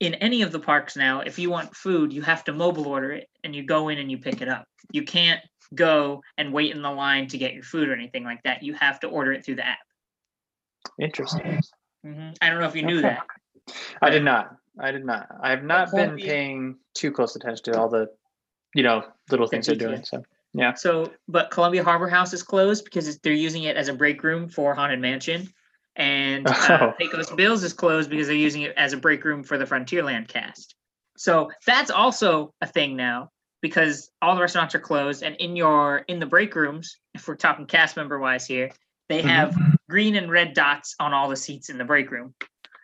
[0.00, 3.12] in any of the parks now, if you want food, you have to mobile order
[3.12, 4.64] it and you go in and you pick it up.
[4.90, 5.40] You can't
[5.74, 8.62] go and wait in the line to get your food or anything like that.
[8.62, 9.78] You have to order it through the app.
[10.98, 11.60] interesting
[12.04, 12.34] Mhm.
[12.40, 13.08] I don't know if you knew Okay.
[13.10, 13.74] that.
[14.00, 14.56] I did not.
[14.78, 15.28] I did not.
[15.42, 18.10] I have not been Columbia- paying too close attention to all the,
[18.74, 20.00] you know, little things they're doing.
[20.00, 20.24] details.
[20.54, 23.92] So So, but Columbia Harbor House is closed because it's, they're using it as a
[23.92, 25.52] break room for Haunted Mansion.
[25.96, 26.94] And uh, Oh.
[26.98, 30.28] Pecos Bills is closed because they're using it as a break room for the Frontierland
[30.28, 30.74] cast.
[31.16, 35.22] So that's also a thing now because all the restaurants are closed.
[35.22, 38.70] And in your in the break rooms, if we're talking cast member wise here,
[39.08, 39.26] they Mhm.
[39.26, 39.56] have
[39.90, 42.34] green and red dots on all the seats in the break room.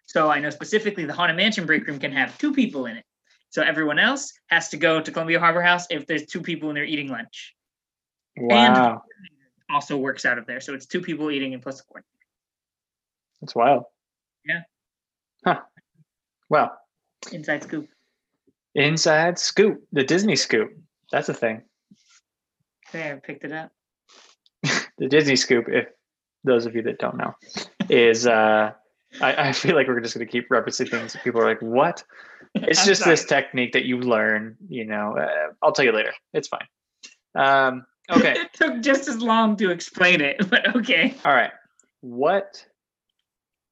[0.06, 3.04] So I know specifically the Haunted Mansion break room can have two people in it.
[3.50, 6.74] So everyone else has to go to Columbia Harbor House if there's two people in
[6.74, 7.54] there eating lunch.
[8.36, 9.02] wow,
[9.70, 10.60] Also works out of there.
[10.60, 12.15] So it's two people eating and plus the coordinator.
[13.40, 13.84] That's wild.
[14.44, 14.60] Yeah.
[15.44, 15.60] Huh.
[16.48, 16.76] Well,
[17.32, 17.88] Inside scoop.
[18.74, 20.70] inside scoop, the Disney scoop.
[21.10, 21.62] That's a thing.
[22.92, 23.72] There, picked it up.
[24.98, 25.88] The Disney scoop, if
[26.44, 27.34] those of you that don't know,
[27.90, 28.70] is uh
[29.20, 32.02] I, I feel like we're just gonna keep referencing things people are like, what?
[32.54, 33.12] It's just sorry.
[33.12, 35.16] this technique that you learn, you know.
[35.18, 36.12] Uh, I'll tell you later.
[36.32, 36.66] It's fine.
[37.34, 38.32] Um, okay.
[38.40, 41.14] it took just as long to explain it, but okay.
[41.26, 41.50] All right.
[42.00, 42.64] What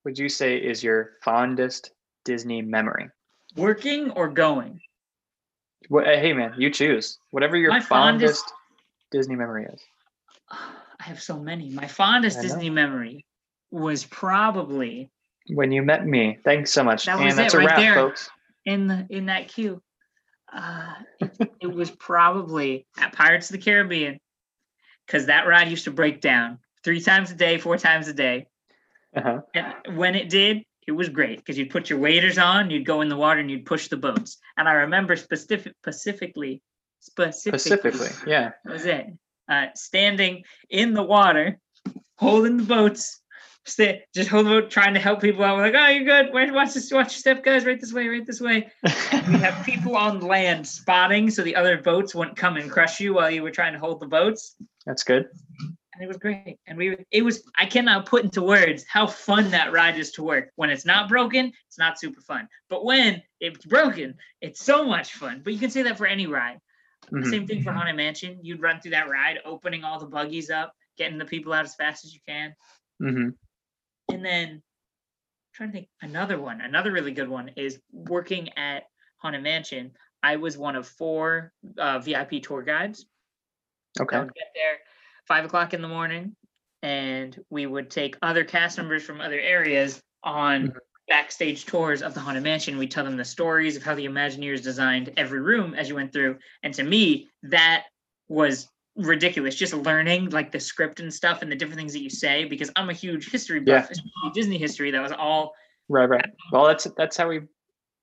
[0.05, 1.91] would you say is your fondest
[2.25, 3.09] Disney memory?
[3.57, 4.81] Working or going?
[5.89, 7.19] What, hey, man, you choose.
[7.31, 8.53] Whatever your fondest, fondest-
[9.13, 9.83] Disney memory is.
[10.51, 11.71] I have so many.
[11.71, 13.27] My fondest Disney memory
[13.71, 15.11] was probably
[15.49, 16.39] When you met me.
[16.45, 17.07] Thanks so much.
[17.07, 17.95] That was and that's it a right wrap, there.
[17.95, 18.31] folks.
[18.65, 19.83] in the in that queue.
[20.51, 24.19] Uh, it, it was probably at Pirates of the Caribbean
[25.07, 28.47] because that ride used to break down three times a day, four times a day.
[29.17, 29.41] Uh-huh.
[29.55, 33.01] And when it did, it was great because you'd put your waders on, you'd go
[33.01, 34.39] in the water, and you'd push the boats.
[34.57, 36.63] And I remember specific, specifically,
[37.01, 38.53] specifically, Specifically, yeah.
[38.65, 39.07] that was it.
[39.49, 41.59] Uh, standing in the water,
[42.17, 43.21] holding the boats,
[43.67, 45.57] stay, just holding the boat, trying to help people out.
[45.57, 46.53] We're like, oh, you're good.
[46.53, 47.65] Watch this, watch your step, guys.
[47.65, 48.71] Right this way, right this way.
[48.83, 48.91] We
[49.39, 53.31] have people on land spotting so the other boats wouldn't come and crush you while
[53.31, 54.57] you were trying to hold the boats.
[54.87, 55.29] That's good.
[55.95, 56.59] And it was great.
[56.67, 60.25] And we, it was, I cannot put into words how fun that ride is to
[60.25, 60.51] work.
[60.57, 62.49] When it's not broken, it's not super fun.
[62.69, 65.43] But when it's broken, it's so much fun.
[65.45, 66.59] But you can say that for any ride.
[67.13, 67.31] Mhm.
[67.31, 68.41] Same thing for Haunted Mansion.
[68.43, 71.75] You'd run through that ride, opening all the buggies up, getting the people out as
[71.77, 72.55] fast as you can.
[73.01, 73.37] Mhm.
[74.11, 74.63] And then
[75.53, 78.85] trying to think another one, another really good one is working at
[79.19, 79.97] Haunted Mansion.
[80.25, 83.07] I was one of four uh, VIP tour guides.
[84.01, 84.19] I Okay.
[84.19, 84.79] would get there
[85.27, 86.35] five o'clock in the morning,
[86.83, 90.77] and we would take other cast members from other areas on Mhm.
[91.09, 92.79] backstage tours of the Haunted Mansion.
[92.79, 96.13] We tell them the stories of how the Imagineers designed every room as you went
[96.13, 96.39] through.
[96.63, 97.85] And to me, that
[98.29, 99.55] was ridiculous.
[99.57, 102.71] Just learning like the script and stuff and the different things that you say because
[102.77, 104.91] I'm a huge history buff, especially Disney history.
[104.91, 105.53] That was all
[105.91, 106.25] Right, right.
[106.51, 107.41] Well, that's that's how we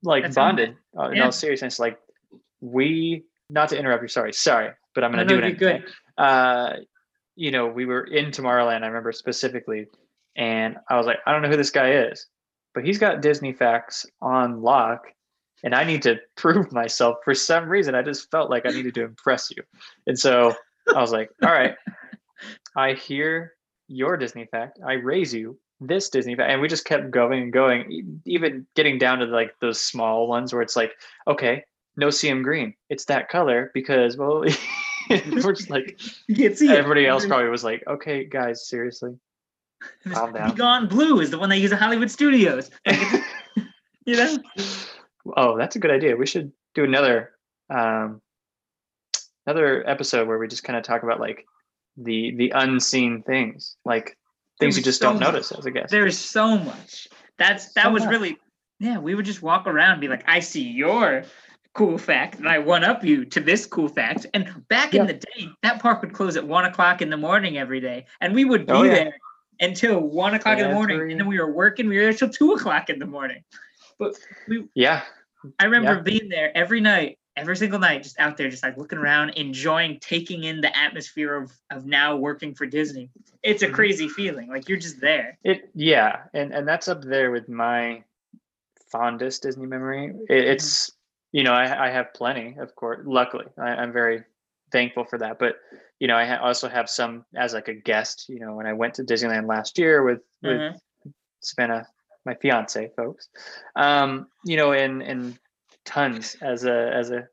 [0.03, 0.75] like That's how- bonded.
[0.97, 1.97] Uh, In all seriousness, like
[2.60, 4.07] we not to interrupt you.
[4.07, 5.62] Sorry, sorry, but I'm gonna No, do no, it.
[5.63, 5.84] anyway.
[6.17, 6.73] Uh,
[7.36, 8.84] you know, we were in Tomorrowland.
[8.84, 9.88] I remember specifically,
[10.36, 12.28] and I was like, I don't know who this guy is.
[12.74, 15.06] but he's got Disney facts on lock,
[15.63, 17.96] and I need to prove myself for some reason.
[17.96, 19.63] I just felt like I needed to impress you,
[20.08, 20.56] and so
[20.94, 21.76] I was like, all right,
[22.76, 23.54] I hear
[23.88, 24.80] your Disney fact.
[24.86, 28.98] I raise you this Disney fact, and we just kept going and going, even getting
[28.98, 30.94] down to like those small ones where it's like,
[31.28, 31.63] okay,
[31.98, 34.44] no CM green, it's that color because well,
[35.44, 36.78] we're just like You can't see it.
[36.78, 39.18] everybody else probably was like, okay, guys, seriously.
[40.12, 40.52] calm down.
[40.52, 42.70] Begone Blue is the one they use at Hollywood Studios.
[44.06, 44.38] Like, you know?
[45.38, 46.16] oh, that's a good idea.
[46.16, 47.32] We should do another
[47.70, 48.20] um
[49.46, 51.46] another episode where we just kind of talk about like
[51.98, 54.18] the the unseen things, like
[54.60, 55.24] things you just so don't much.
[55.34, 55.92] notice as a guest.
[55.92, 57.08] There's so much.
[57.38, 58.12] That's that So was much.
[58.12, 58.38] really
[58.80, 58.98] yeah.
[58.98, 61.24] We would just walk around and be like, I see your
[61.73, 64.25] cool fact, and I one up you to this cool fact.
[64.34, 65.01] And back Yeah.
[65.01, 68.05] in the day, that park would close at one o'clock in the morning every day,
[68.19, 68.93] and we would be Oh, yeah.
[68.93, 69.13] there
[69.62, 71.88] until one o'clock in the morning, Every- and then we were working.
[71.88, 73.43] We were there till two o'clock in the morning.
[73.99, 74.15] But
[74.47, 75.03] we, Yeah,
[75.60, 76.01] I remember Yeah.
[76.01, 79.99] being there every night, every single night, just out there, just like looking around, enjoying
[79.99, 83.10] taking in the atmosphere of of now working for Disney.
[83.43, 83.73] It's a Mhm.
[83.73, 84.49] crazy feeling.
[84.49, 85.38] Like you're just there.
[85.43, 88.03] it yeah, and and that's up there with my
[88.91, 90.13] fondest Disney memory.
[90.29, 90.91] It, it's
[91.32, 93.02] you know I I have plenty, of course.
[93.06, 94.24] Luckily, I, I'm very
[94.72, 95.39] thankful for that.
[95.39, 95.56] But
[96.00, 98.26] you know I ha- also have some as like a guest.
[98.30, 100.80] You know when I went to Disneyland last year with with Mhm.
[101.39, 101.88] Savannah,
[102.26, 103.30] my fiance, folks.
[103.76, 105.38] Um, you know, and and
[105.86, 107.28] tons as a as a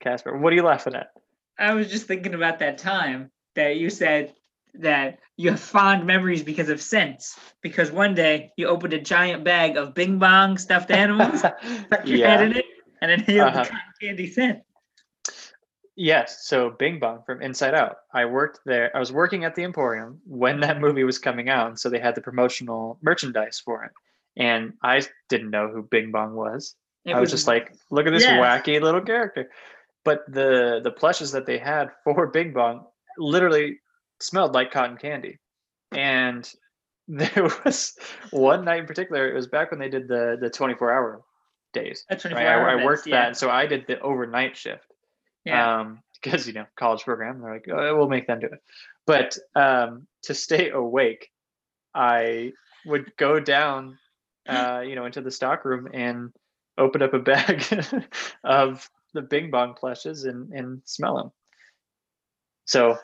[0.00, 0.36] Casper.
[0.36, 1.10] What are you laughing at?
[1.58, 4.34] I was just thinking about that time that you said
[4.74, 7.38] that you have fond memories because of scents.
[7.62, 11.38] Because one day you opened a giant bag of Bing Bong stuffed animals,
[11.86, 12.64] stuck your head in it,
[13.00, 13.62] and inhaled Uh-huh.
[13.64, 14.62] the cotton candy scent.
[15.96, 16.46] Yes.
[16.46, 17.96] So Bing Bong from Inside Out.
[18.12, 18.90] I worked there.
[18.96, 22.00] I was working at the Emporium when that movie was coming out, and so they
[22.00, 23.92] had the promotional merchandise for it.
[24.36, 26.74] And I didn't know who Bing Bong was.
[27.04, 28.40] It I was just like, look at this Yes.
[28.40, 29.50] wacky little character.
[30.04, 33.78] But the the plushes that they had for Bing Bong literally
[34.20, 35.38] smelled like cotton candy.
[35.92, 36.50] And
[37.08, 37.94] there was
[38.30, 41.22] one night in particular, it was back when they did the the 24 hour
[41.74, 42.06] days.
[42.08, 42.34] That's Right.
[42.36, 43.36] I, I worked that.
[43.36, 44.86] So I did the overnight shift
[45.44, 45.80] Yeah.
[45.80, 48.62] um, because you know college program they're like oh, we'll make them do it
[49.06, 51.28] but um, to stay awake
[51.94, 52.50] i
[52.86, 53.98] would go down
[54.48, 56.32] uh, you know into the stock room and
[56.78, 57.62] open up a bag
[58.44, 61.30] of the bing bong plushes and and smell them
[62.64, 62.96] so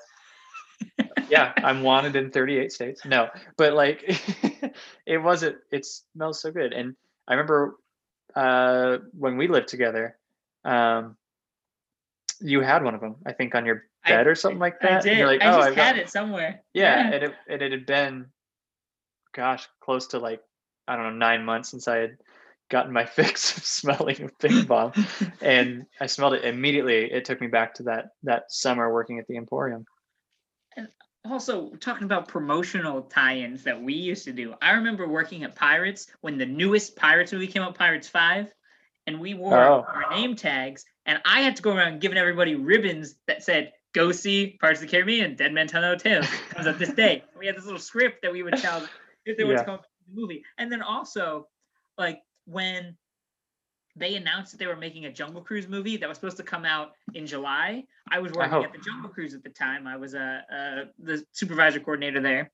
[1.28, 3.28] yeah i'm wanted in 38 states no
[3.58, 4.02] but like
[5.06, 6.96] it wasn't it smells so good and
[7.28, 7.76] i remember
[8.36, 10.16] uh when we lived together
[10.64, 11.16] um
[12.40, 14.86] you had one of them i think on your I- bed or something like I
[14.86, 15.18] that and did.
[15.18, 16.62] you're like I oh just I've got-" had it somewhere.
[16.72, 18.26] yeah, And, it, and it had been
[19.32, 20.42] gosh close to like
[20.88, 22.16] i don't know nine months since i had
[22.68, 24.92] gotten my fix of smelling of bong
[25.40, 29.26] and i smelled it immediately it took me back to that that summer working at
[29.28, 29.84] the emporium
[31.28, 36.06] also talking about promotional tie-ins that we used to do i remember working at pirates
[36.22, 38.52] when the newest pirates movie came out pirates 5
[39.06, 39.84] and we wore Oh.
[39.86, 44.12] our name tags and i had to go around giving everybody ribbons that said go
[44.12, 47.46] see pirates of the caribbean dead men tell no tales comes out this day we
[47.46, 48.86] had this little script that we would tell
[49.26, 49.58] if they were Yeah.
[49.58, 49.78] to come
[50.08, 51.48] the movie and then also
[51.98, 52.96] like when
[53.96, 56.64] they announced that they were making a Jungle Cruise movie that was supposed to come
[56.64, 57.84] out in July.
[58.10, 58.62] I was working Oh.
[58.64, 59.86] at the Jungle Cruise at the time.
[59.86, 62.50] I was uh, uh, the supervisor coordinator there.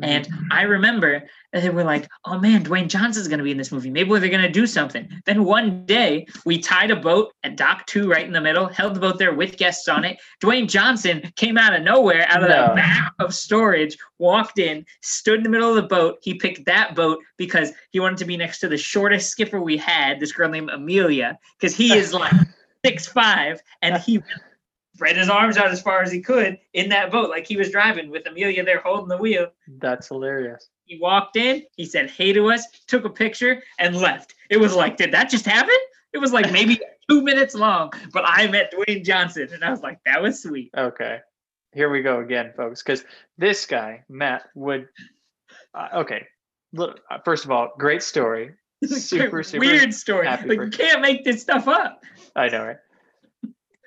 [0.00, 0.04] Mm-hmm.
[0.04, 3.70] And I remember they were like, oh man, Dwayne Johnson's going to be in this
[3.70, 3.90] movie.
[3.90, 5.08] Maybe they're going to do something.
[5.24, 8.94] Then one day we tied a boat at dock two right in the middle, held
[8.94, 10.18] the boat there with guests on it.
[10.42, 12.68] Dwayne Johnson came out of nowhere, out of No.
[12.68, 16.18] the back of storage, walked in, stood in the middle of the boat.
[16.22, 19.76] He picked that boat because he wanted to be next to the shortest skipper we
[19.76, 22.32] had, this girl named Amelia, because he is like
[22.84, 24.20] six five, and he
[24.94, 27.70] spread his arms out as far as he could in that boat, like he was
[27.70, 29.48] driving with Amelia there holding the wheel.
[29.78, 34.34] that's hilarious He walked in, he said hey to us, took a picture, and left.
[34.50, 35.74] It was like, did that just happen?
[36.12, 36.78] It was like maybe
[37.10, 40.70] two minutes long, but I met Dwayne Johnson, and I was like, that was sweet.
[40.76, 41.18] Okay.
[41.72, 42.82] Here we go again, folks.
[42.82, 43.04] Because
[43.36, 44.88] this guy, Matt, would.
[45.74, 46.24] Uh, okay.
[46.72, 48.52] Look, uh, first of all, great story.
[48.84, 50.26] Super, super weird story.
[50.26, 52.02] Like you can't make this stuff up.
[52.36, 52.76] I know, right?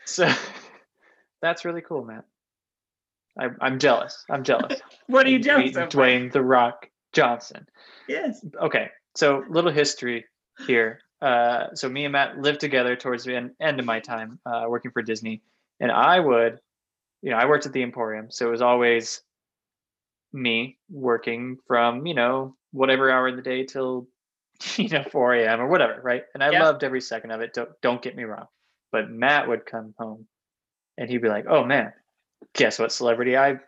[0.05, 0.27] So
[1.41, 2.25] that's really cool, Matt.
[3.39, 4.23] I, I'm jealous.
[4.29, 4.81] I'm jealous.
[5.07, 5.89] What are you jealous of?
[5.89, 7.65] Dwayne The Rock Johnson.
[8.09, 8.43] Yes.
[8.61, 8.89] Okay.
[9.15, 10.25] So, little history
[10.65, 10.99] here.
[11.21, 14.65] Uh, so, me and Matt lived together towards the end, end of my time uh,
[14.67, 15.41] working for Disney.
[15.79, 16.59] And I would,
[17.21, 18.31] you know, I worked at the Emporium.
[18.31, 19.21] So, it was always
[20.33, 24.07] me working from, you know, whatever hour in the day till
[24.77, 25.61] you know 4 a.m.
[25.61, 26.23] or whatever, right?
[26.33, 27.53] And I loved every second of it.
[27.53, 28.47] Don't don't get me wrong,
[28.91, 30.27] but Matt would come home,
[30.97, 31.93] and he'd be like, "Oh man,
[32.53, 33.59] guess what celebrity I,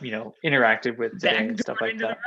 [0.00, 2.18] you know, interacted with today and stuff like that."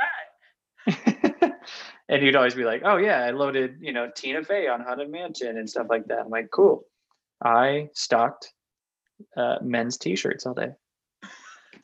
[2.08, 5.10] and he'd always be like, "Oh yeah, I loaded you know Tina Fey on Haunted
[5.10, 6.84] Mansion and stuff like that." I'm like, "Cool."
[7.42, 8.52] I stocked
[9.36, 10.72] uh, men's T-shirts all day.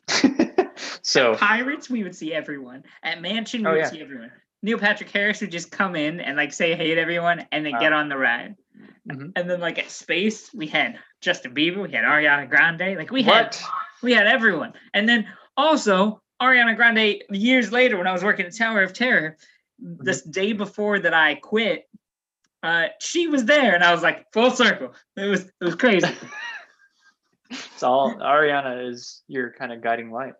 [1.01, 2.83] so Pirates, we would see everyone.
[3.03, 3.89] At Mansion, we Oh, would yeah.
[3.89, 4.31] see everyone.
[4.63, 7.73] Neil Patrick Harris would just come in and like say hey to everyone and then
[7.73, 7.79] Wow.
[7.79, 8.55] get on the ride.
[9.07, 9.31] Mhm.
[9.35, 13.23] And then like at Space, we had Justin Bieber, we had Ariana Grande, like we
[13.23, 13.63] had what?
[14.01, 14.73] we had everyone.
[14.93, 19.37] And then also Ariana Grande years later when I was working at Tower of Terror,
[19.79, 21.89] this day before that I quit,
[22.63, 24.93] uh, she was there and I was like full circle.
[25.15, 26.07] It was it was crazy.
[27.49, 30.33] It's all Ariana is your kind of guiding light.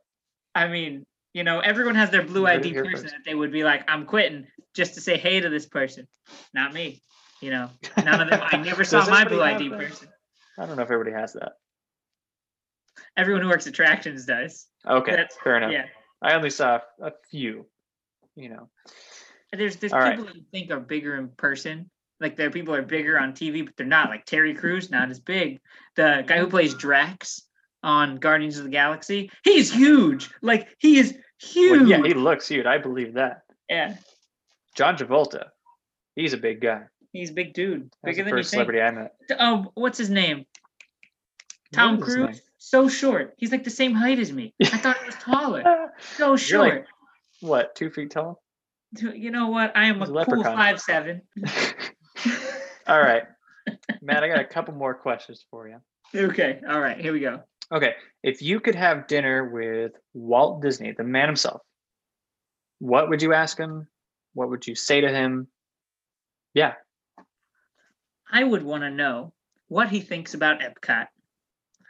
[0.56, 3.06] I mean, you know, everyone has their blue You heard it ID person first.
[3.06, 6.08] that they would be like, I'm quitting just to say hey to this person.
[6.54, 7.02] Not me.
[7.42, 7.70] You know,
[8.04, 8.42] none of them.
[8.44, 9.80] I never saw my blue ID that?
[9.80, 10.10] person.
[10.58, 11.54] I don't know if everybody has that.
[13.15, 14.67] Everyone who works attractions does.
[14.86, 15.72] Okay, That's- fair enough.
[15.72, 15.86] Yeah.
[16.22, 17.67] I only saw a few.
[18.36, 18.70] You know,
[19.52, 20.12] There's there's All right.
[20.12, 21.89] people that you think are bigger in person.
[22.20, 24.10] Like there are people who are bigger on TV, but they're not.
[24.10, 25.60] Like Terry Crews, not as big.
[25.96, 27.41] The guy who plays Drax
[27.84, 30.30] on Guardians of the Galaxy, he's huge.
[30.43, 31.80] Like he is huge.
[31.82, 32.65] well, yeah, he looks huge.
[32.67, 33.41] I believe that.
[33.70, 33.96] yeah.
[34.76, 35.46] John Travolta,
[36.15, 36.84] he's a big guy.
[37.17, 37.89] He's a big dude.
[38.03, 38.58] That's Bigger than you first think.
[38.60, 39.13] celebrity I met.
[39.39, 40.45] Oh, what's his name?
[41.73, 42.17] Tom Cruise.
[42.17, 42.36] name?
[42.58, 43.34] So short.
[43.38, 44.53] He's like the same height as me.
[44.62, 45.63] I thought he was taller.
[46.15, 46.88] So You're like- short.
[47.41, 47.75] what?
[47.75, 48.41] Two feet tall?
[49.01, 49.75] You know what?
[49.75, 50.56] I am a He's a cool leprechaun.
[50.56, 51.21] five seven.
[52.88, 53.23] All right,
[54.01, 54.23] Matt.
[54.23, 55.77] I got a couple more questions for you.
[56.15, 56.62] okay.
[56.69, 56.97] All right.
[56.99, 57.41] Here we go.
[57.71, 61.62] Okay, if you could have dinner with Walt Disney, the man himself,
[62.80, 63.88] what would you ask him?
[64.36, 65.47] What would you say to him?
[66.53, 66.73] Yeah.
[68.32, 69.34] I would want to know
[69.68, 71.08] what he thinks about Epcot.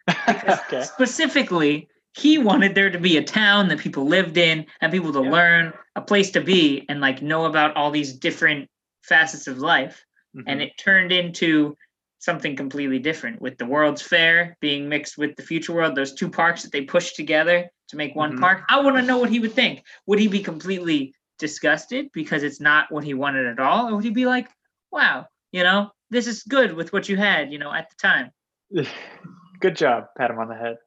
[0.30, 0.82] okay.
[0.82, 5.22] Specifically, he wanted there to be a town that people lived in and people to
[5.22, 5.32] Yeah.
[5.32, 8.70] learn, a place to be, and like know about all these different
[9.04, 10.04] facets of life.
[10.46, 10.66] And Mhm.
[10.66, 11.76] it turned into
[12.20, 16.30] something completely different with the World's Fair being mixed with the Future World, those two
[16.30, 18.40] parks that they pushed together to make one Mhm.
[18.40, 18.64] park.
[18.70, 19.84] I want to know what he would think.
[20.08, 23.90] Would he be completely disgusted because it's not what he wanted at all?
[23.90, 24.50] Or would he be like,
[24.92, 28.32] wow, you know, this is good with what you had, you know, at the time?
[29.60, 30.06] Good job.
[30.18, 30.78] Pat him on the head.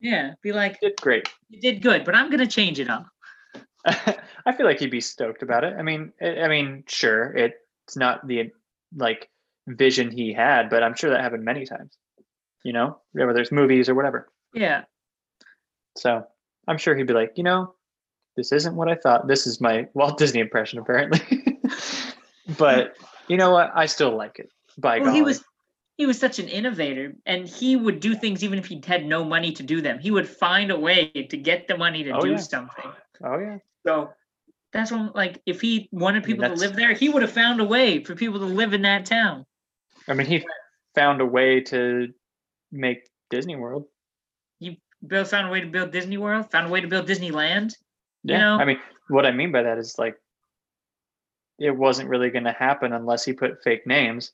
[0.00, 1.28] Yeah, be like, Did great.
[1.48, 3.06] you did good, but I'm gonna change it up.
[3.84, 5.74] I feel like he'd be stoked about it.
[5.78, 8.50] I mean, I I mean, sure, it's not the
[8.96, 9.28] like
[9.66, 11.96] vision he had, but I'm sure that happened many times.
[12.64, 14.28] You know, whether there's movies or whatever.
[14.54, 14.84] Yeah,
[15.96, 16.24] So
[16.68, 17.74] I'm sure he'd be like, you know,
[18.36, 19.26] this isn't what I thought.
[19.26, 21.20] This is my Walt Disney impression, apparently.
[22.58, 22.96] but
[23.28, 23.70] you know what?
[23.74, 24.48] I still like it.
[24.78, 25.18] By well, golly.
[25.18, 25.44] he was
[25.96, 29.24] he was such an innovator, and he would do things even if he had no
[29.24, 29.98] money to do them.
[29.98, 32.36] He would find a way to get the money to Oh, do yeah.
[32.38, 32.90] something.
[33.24, 33.58] oh yeah.
[33.86, 34.10] So
[34.72, 37.60] that's when, like, if he wanted mean, people to live there, he would have found
[37.60, 39.44] a way for people to live in that town.
[40.08, 40.44] I mean, he
[40.94, 42.08] found a way to
[42.70, 43.86] make Disney World.
[45.06, 47.74] Bill found a way to build Disney World, found a way to build Disneyland.
[48.22, 48.38] You Yeah.
[48.38, 48.58] know?
[48.58, 50.16] I mean, what I mean by that is like,
[51.58, 54.32] it wasn't really going to happen unless he put fake names,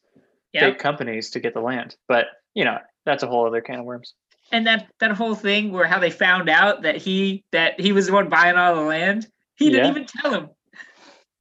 [0.53, 1.97] Yeah, fake companies to get the land.
[2.09, 4.15] But you know, that's a whole other can of worms.
[4.53, 8.07] and that that whole thing where how they found out that he that he was
[8.07, 9.91] the one buying all the land, he didn't Yeah.
[9.91, 10.49] even tell him.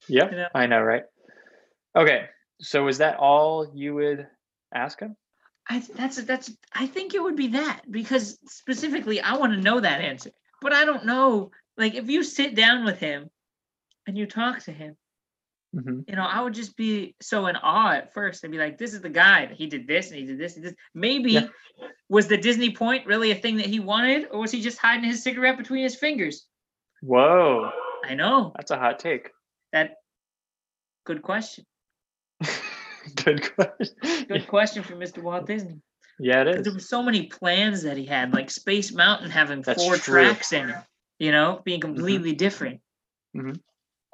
[0.09, 0.47] Yep, You know?
[0.55, 1.03] I know, right?
[1.95, 2.25] Okay,
[2.61, 4.27] so is that all you would
[4.73, 5.15] ask him?
[5.69, 9.59] I th- that's that's I think it would be that because specifically I want to
[9.61, 11.51] know that answer, but I don't know.
[11.77, 13.29] Like if you sit down with him
[14.05, 14.95] and you talk to him,
[15.73, 18.43] hmm you know, I would just be so in awe at first.
[18.45, 20.55] I'd be like, this is the guy that he did this and he did this
[20.55, 20.73] and this.
[20.93, 21.47] Maybe Yeah.
[22.09, 25.03] was the Disney point really a thing that he wanted, or was he just hiding
[25.03, 26.47] his cigarette between his fingers?
[27.01, 27.69] Whoa,
[28.05, 29.29] I know that's a hot take.
[29.73, 29.95] that.
[31.05, 31.65] Good question.
[33.23, 33.95] Good question.
[34.27, 35.21] Good question for Mr.
[35.23, 35.81] Walt Disney.
[36.19, 36.63] Yeah, it is.
[36.63, 40.23] There were so many plans that he had, like Space Mountain having That's four true.
[40.23, 40.75] tracks in it,
[41.19, 42.81] you know, being completely different.
[43.35, 43.59] Mhm.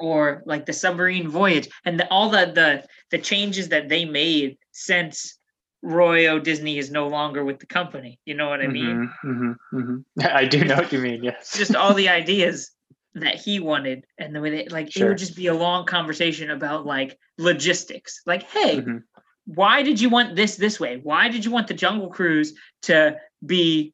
[0.03, 2.69] Or like the submarine voyage and the, all the, the
[3.09, 5.39] the changes that they made since
[5.81, 6.39] Roy O.
[6.39, 8.19] Disney is no longer with the company.
[8.25, 9.13] You know what I mean?
[9.23, 10.31] Mhm, mhm, mhm.
[10.41, 11.23] I do know what you mean.
[11.23, 11.57] Yes.
[11.57, 12.71] Just all the ideas
[13.13, 16.51] that he wanted and the way they like it would just be a long conversation
[16.51, 18.21] about like logistics.
[18.25, 19.03] Like, hey, Mhm.
[19.45, 20.99] why did you want this this way?
[21.01, 22.53] Why did you want the Jungle Cruise
[22.89, 23.93] to be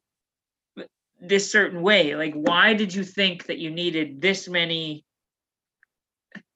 [1.20, 2.16] this certain way?
[2.16, 5.04] Like, why did you think that you needed this many?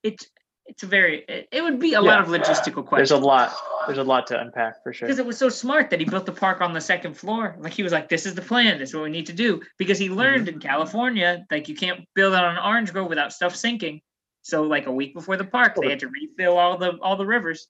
[0.05, 0.27] It's
[0.67, 2.11] it's a very it, it would be a Yeah.
[2.11, 3.11] lot of logistical questions.
[3.11, 3.53] There's a lot.
[3.87, 5.07] There's a lot to unpack for sure.
[5.09, 7.57] because it was so smart that he built the park on the second floor.
[7.59, 8.79] Like he was like, "This is the plan.
[8.79, 10.55] This is what we need to do." Because he learned Mm-hmm.
[10.57, 14.01] in California, like you can't build on an orange grove without stuff sinking.
[14.43, 17.27] So like a week before the park, they had to refill all the all the
[17.27, 17.67] rivers.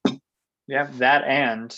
[0.66, 1.74] Yeah, that and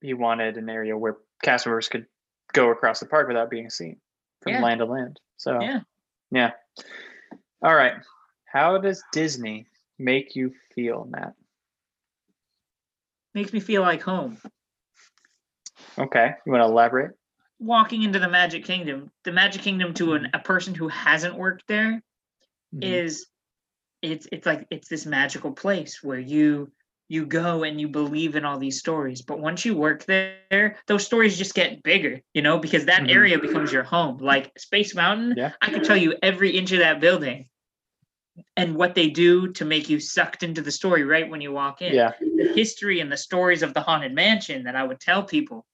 [0.00, 2.06] he wanted an area where cast members could
[2.52, 4.00] go across the park without being seen
[4.42, 4.62] from Yeah.
[4.62, 5.20] land to land.
[5.36, 5.80] So Yeah.
[6.30, 6.50] yeah.
[7.62, 7.94] All right.
[8.46, 9.66] How does Disney
[10.00, 11.34] make you feel, Matt?
[13.34, 14.38] Makes me feel like home.
[15.98, 16.34] Okay.
[16.44, 17.12] You want to elaborate?
[17.58, 21.64] Walking into the Magic Kingdom, the Magic Kingdom to an, a person who hasn't worked
[21.68, 22.02] there
[22.74, 22.82] Mhm.
[22.84, 23.26] is
[24.02, 26.72] it's it's like it's this magical place where you
[27.08, 31.04] you go and you believe in all these stories but once you work there those
[31.04, 33.10] stories just get bigger you know because that Mhm.
[33.10, 35.52] area becomes your home like space mountain Yeah.
[35.60, 37.49] i could tell you every inch of that building
[38.56, 41.82] and what they do to make you sucked into the story right when you walk
[41.82, 42.12] in Yeah.
[42.20, 45.66] the history and the stories of the haunted mansion that I would tell people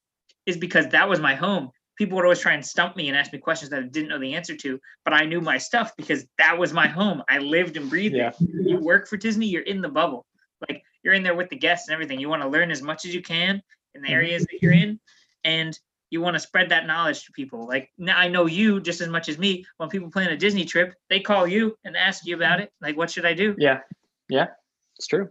[0.46, 1.70] is because that was my home.
[1.96, 4.18] People would always try and stump me and ask me questions that I didn't know
[4.18, 7.22] the answer to, but I knew my stuff because that was my home.
[7.28, 8.28] I lived and breathed Yeah.
[8.28, 8.36] it.
[8.60, 10.26] You work for Disney, you're in the bubble.
[10.68, 12.20] Like you're in there with the guests and everything.
[12.20, 13.62] You want to learn as much as you can
[13.94, 14.12] in the Mhm.
[14.12, 15.00] areas that you're in,
[15.44, 15.78] and
[16.10, 17.66] you want to spread that knowledge to people.
[17.66, 19.64] Like now I know you just as much as me.
[19.76, 22.72] When people plan a Disney trip, they call you and ask you about it.
[22.80, 23.54] Like, what should I do?
[23.58, 23.80] Yeah.
[24.28, 24.48] Yeah.
[24.96, 25.30] It's true.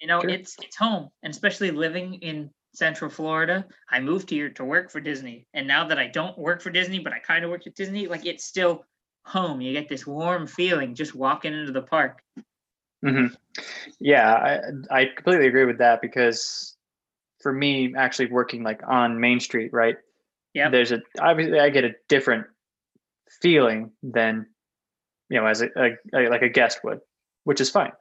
[0.00, 0.30] You know, Sure.
[0.30, 3.64] it's it's home, and especially living in Central Florida.
[3.88, 6.98] I moved here to work for Disney, and now that I don't work for Disney,
[6.98, 8.84] but I kind of work at Disney, like it's still
[9.24, 9.60] home.
[9.60, 12.20] You get this warm feeling just walking into the park.
[13.02, 13.26] hmm
[14.00, 14.32] Yeah,
[14.90, 16.76] I I completely agree with that because
[17.40, 19.96] for me, actually working like on Main Street, right?
[20.54, 20.72] Yep.
[20.72, 22.46] There's a obviously I get a different
[23.40, 24.46] feeling than
[25.30, 27.00] you know as a, a, a- like a guest would,
[27.44, 27.92] which is fine.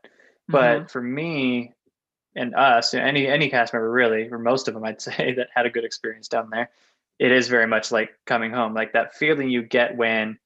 [0.47, 0.91] But Mhm.
[0.91, 1.73] for me
[2.35, 5.65] and us, any any cast member really, or most of them, I'd say that had
[5.65, 6.69] a good experience down there,
[7.19, 10.37] it is very much like coming home, like that feeling you get when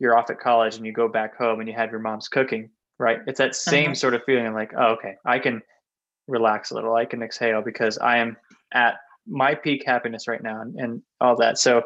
[0.00, 2.70] you're off at college and you go back home and you have your mom's cooking,
[2.98, 3.18] right?
[3.26, 3.94] It's that same Uh-huh.
[3.94, 5.60] sort of feeling of like, oh, okay, I can
[6.28, 8.36] relax a little, I can exhale because I am
[8.72, 8.98] at
[9.28, 11.58] my peak happiness right now and, and all that.
[11.58, 11.82] So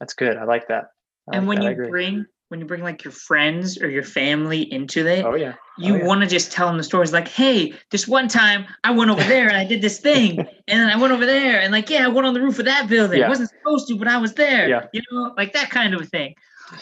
[0.00, 0.36] that's good.
[0.36, 0.86] I like that.
[1.32, 1.84] I and like when that.
[1.84, 5.54] You bring when you bring like your friends or your family into it, oh yeah,
[5.78, 6.04] you oh, yeah.
[6.04, 9.24] want to just tell them the stories like, hey, this one time I went over
[9.24, 10.38] there and I did this thing,
[10.68, 12.66] and then I went over there and like, yeah, I went on the roof of
[12.66, 13.20] that building.
[13.20, 13.26] Yeah.
[13.26, 14.68] I wasn't supposed to, but I was there.
[14.68, 14.86] Yeah.
[14.92, 16.34] You know, like that kind of a thing.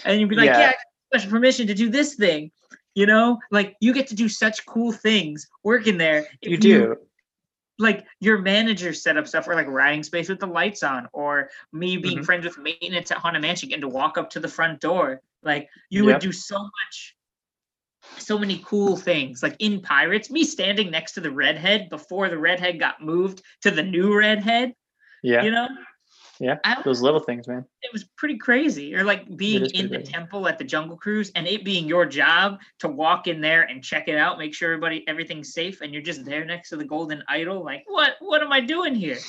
[0.05, 0.59] And you'd be like, Yeah.
[0.59, 0.77] yeah, I got
[1.15, 2.51] special permission to do this thing.
[2.95, 6.27] You know, like you get to do such cool things working there.
[6.43, 6.97] you do.
[7.83, 11.51] Like your manager set up stuff or like riding space with the lights on or
[11.73, 12.25] me being Mhm.
[12.25, 15.21] friends with maintenance at Haunted Mansion and to walk up to the front door.
[15.43, 17.17] Like you would do so much
[18.19, 19.43] so many cool things.
[19.43, 23.71] Like in Pirates, me standing next to the redhead before the redhead got moved to
[23.71, 24.75] the new redhead,
[25.23, 25.69] Yeah, you know?
[26.41, 27.65] Yeah, I, those little things, man.
[27.83, 28.95] it was pretty crazy.
[28.95, 30.13] Or like being in the crazy.
[30.13, 33.83] temple at the Jungle Cruise and it being your job to walk in there and
[33.85, 36.85] check it out, make sure everybody everything's safe, and you're just there next to the
[36.85, 37.63] golden idol.
[37.65, 39.19] Like, what what am I doing here?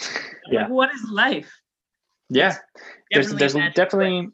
[0.52, 0.64] Yeah.
[0.64, 1.50] Like, what is life?
[2.30, 2.58] Yeah,
[3.12, 4.30] there's Definitely there's definitely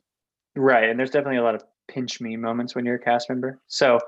[0.56, 3.60] right, and there's definitely a lot of pinch me moments when you're a cast member.
[3.68, 4.00] So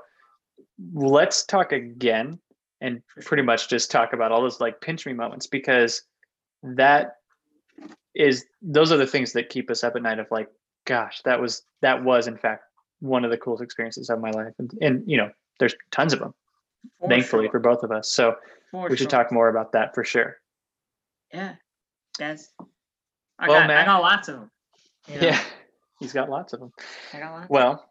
[0.92, 2.40] let's talk again
[2.80, 6.02] and pretty much just talk about all those like pinch me moments because
[6.62, 7.16] that
[8.14, 10.48] is those are the things that keep us up at night of like
[10.84, 12.64] gosh that was that was in fact
[13.00, 16.18] one of the coolest experiences of my life and, and you know there's tons of
[16.18, 16.34] them
[17.00, 18.36] For thankfully sure, for both of us so
[18.70, 19.22] for we should sure.
[19.22, 20.36] talk more about that for sure
[21.32, 21.54] Yeah,
[22.18, 22.52] that's.
[23.38, 24.50] I Well, got I got lots of them.
[25.08, 25.40] yeah
[26.00, 26.72] he's got lots of them
[27.14, 27.46] I got lots.
[27.48, 27.88] Well,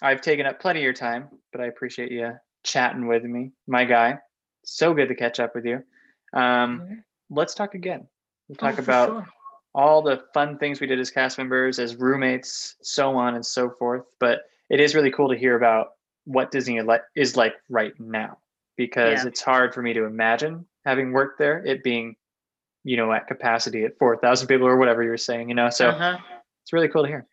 [0.00, 2.32] I've taken up plenty of your time, but I appreciate you
[2.64, 4.18] chatting with me, my guy.
[4.64, 5.82] So good to catch up with you.
[6.32, 7.04] Um, Mhm.
[7.30, 8.06] let's talk again.
[8.48, 9.26] We'll Oh, talk for about sure.
[9.74, 13.70] All the fun things we did as cast members, as roommates, so on and so
[13.70, 14.04] forth.
[14.20, 15.92] But it is really cool to hear about
[16.24, 16.78] what Disney
[17.16, 18.38] is like- right now,
[18.76, 19.28] because Yeah.
[19.28, 22.16] it's hard for me to imagine having worked there, it being,
[22.84, 25.48] you know, at capacity at four thousand people or whatever you were saying.
[25.48, 26.18] You know, so uh-huh.
[26.62, 27.26] it's really cool to hear.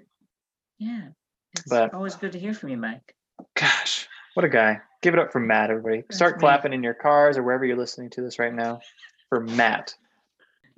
[0.80, 1.10] yeah,
[1.54, 3.16] it's but- always good to hear from you, Mike.
[3.56, 4.82] Gosh, what a guy.
[5.02, 6.02] Give it up for Matt, everybody.
[6.02, 6.40] That's Start me.
[6.42, 8.82] clapping in your cars or wherever you're listening to this right now
[9.30, 9.96] for Matt.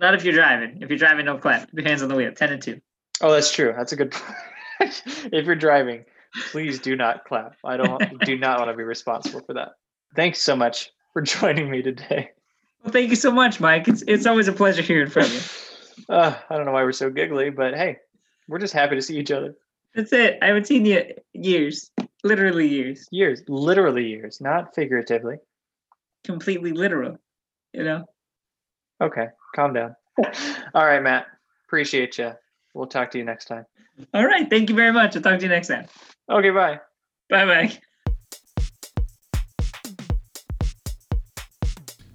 [0.02, 0.80] Not if you're driving.
[0.82, 1.70] If you're driving, don't clap.
[1.70, 2.32] Keep your hands on the wheel.
[2.34, 2.82] Ten and two.
[3.22, 3.74] Oh, that's true.
[3.78, 4.14] That's a good
[4.80, 6.06] if you're driving,
[6.50, 7.56] please do not clap.
[7.64, 9.74] I don't do not want to be responsible for that.
[10.16, 12.32] Thanks so much for joining me today.
[12.84, 13.88] Well, thank you so much, Mike.
[13.88, 15.40] It's it's always a pleasure hearing from you.
[16.10, 17.98] Uh, I don't know why we're so giggly, but hey,
[18.48, 19.54] we're just happy to see each other.
[19.94, 20.40] That's it.
[20.42, 21.92] I haven't seen you years,
[22.24, 23.08] literally years.
[23.12, 25.36] Years, literally years, not figuratively.
[26.24, 27.20] completely literal.
[27.74, 28.06] You know.
[29.02, 29.96] Okay, calm down.
[30.76, 31.26] All right, Matt.
[31.66, 32.34] Appreciate you.
[32.76, 33.66] We'll talk to you next time.
[34.14, 34.50] All right.
[34.50, 35.16] Thank you very much.
[35.16, 35.88] I'll talk to you next time.
[36.30, 36.80] Okay, bye.
[37.30, 37.80] Bye bye.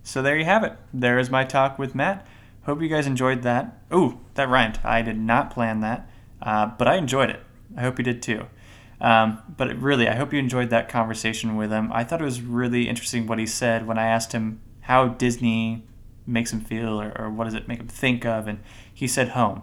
[0.02, 0.72] So there you have it.
[0.94, 2.26] There is my talk with Matt.
[2.62, 3.82] Hope you guys enjoyed that.
[3.92, 4.78] Ooh, that rhymed.
[4.82, 6.08] I did not plan that,
[6.40, 7.40] uh, but I enjoyed it.
[7.76, 8.46] I hope you did too.
[9.00, 11.92] Um, but really, I hope you enjoyed that conversation with him.
[11.92, 15.84] I thought it was really interesting what he said when I asked him how Disney
[16.26, 18.60] makes him feel or, or what does it make him think of, and
[18.92, 19.62] he said home.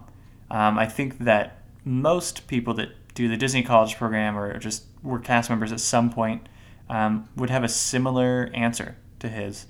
[0.50, 5.18] Um, I think that most people that do the Disney College program or just were
[5.18, 6.48] cast members at some point
[6.88, 9.66] um, would have a similar answer to his.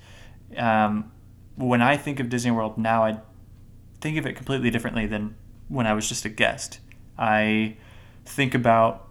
[0.57, 1.11] Um,
[1.55, 3.19] when I think of Disney World now, I
[4.01, 5.35] think of it completely differently than
[5.67, 6.79] when I was just a guest.
[7.17, 7.77] I
[8.25, 9.07] think about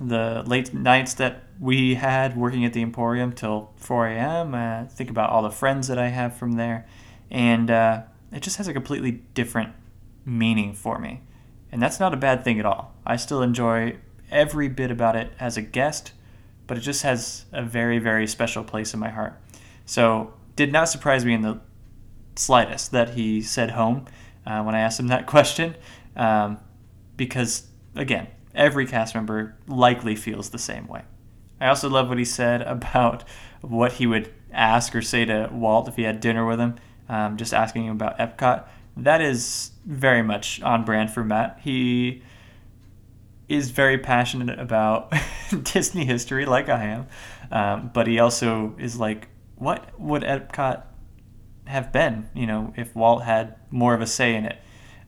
[0.00, 4.54] the late nights that we had working at the Emporium till 4 a.m.
[4.54, 6.86] Uh, think about all the friends that I have from there,
[7.32, 9.72] and uh, it just has a completely different
[10.24, 11.22] meaning for me.
[11.72, 12.94] And that's not a bad thing at all.
[13.04, 13.96] I still enjoy
[14.30, 16.12] every bit about it as a guest,
[16.66, 19.40] but it just has a very, very special place in my heart.
[19.86, 21.60] So, did not surprise me in the
[22.36, 24.04] slightest that he said home
[24.46, 25.74] uh, when I asked him that question,
[26.14, 26.58] um,
[27.16, 31.02] because, again, every cast member likely feels the same way.
[31.58, 33.24] I also love what he said about
[33.62, 36.76] what he would ask or say to Walt if he had dinner with him,
[37.12, 38.64] um, just asking about Epcot.
[38.96, 41.60] That is very much on brand for Matt.
[41.62, 42.22] He
[43.48, 45.12] is very passionate about
[45.62, 47.06] Disney history, like I am,
[47.50, 50.84] um, but he also is like, what would Epcot
[51.66, 54.58] have been, you know, if Walt had more of a say in it?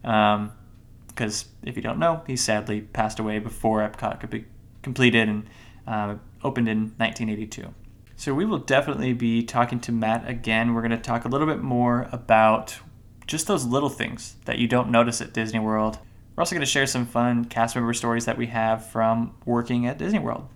[0.02, 4.44] Because um, if you don't know, he sadly passed away before Epcot could be
[4.82, 5.46] completed and
[5.86, 7.72] uh, opened in 1982.
[8.16, 10.74] So we will definitely be talking to Matt again.
[10.74, 12.76] We're going to talk a little bit more about
[13.26, 15.98] just those little things that you don't notice at Disney World.
[16.36, 19.86] We're also going to share some fun cast member stories that we have from working
[19.86, 20.48] at Disney World.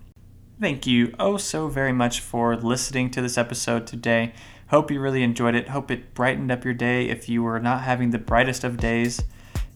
[0.61, 4.33] Thank you oh so very much for listening to this episode today.
[4.69, 5.69] Hope you really enjoyed it.
[5.69, 9.23] Hope it brightened up your day if you were not having the brightest of days.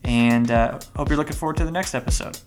[0.05, 2.39] And uh, hope you're looking forward to the next episode.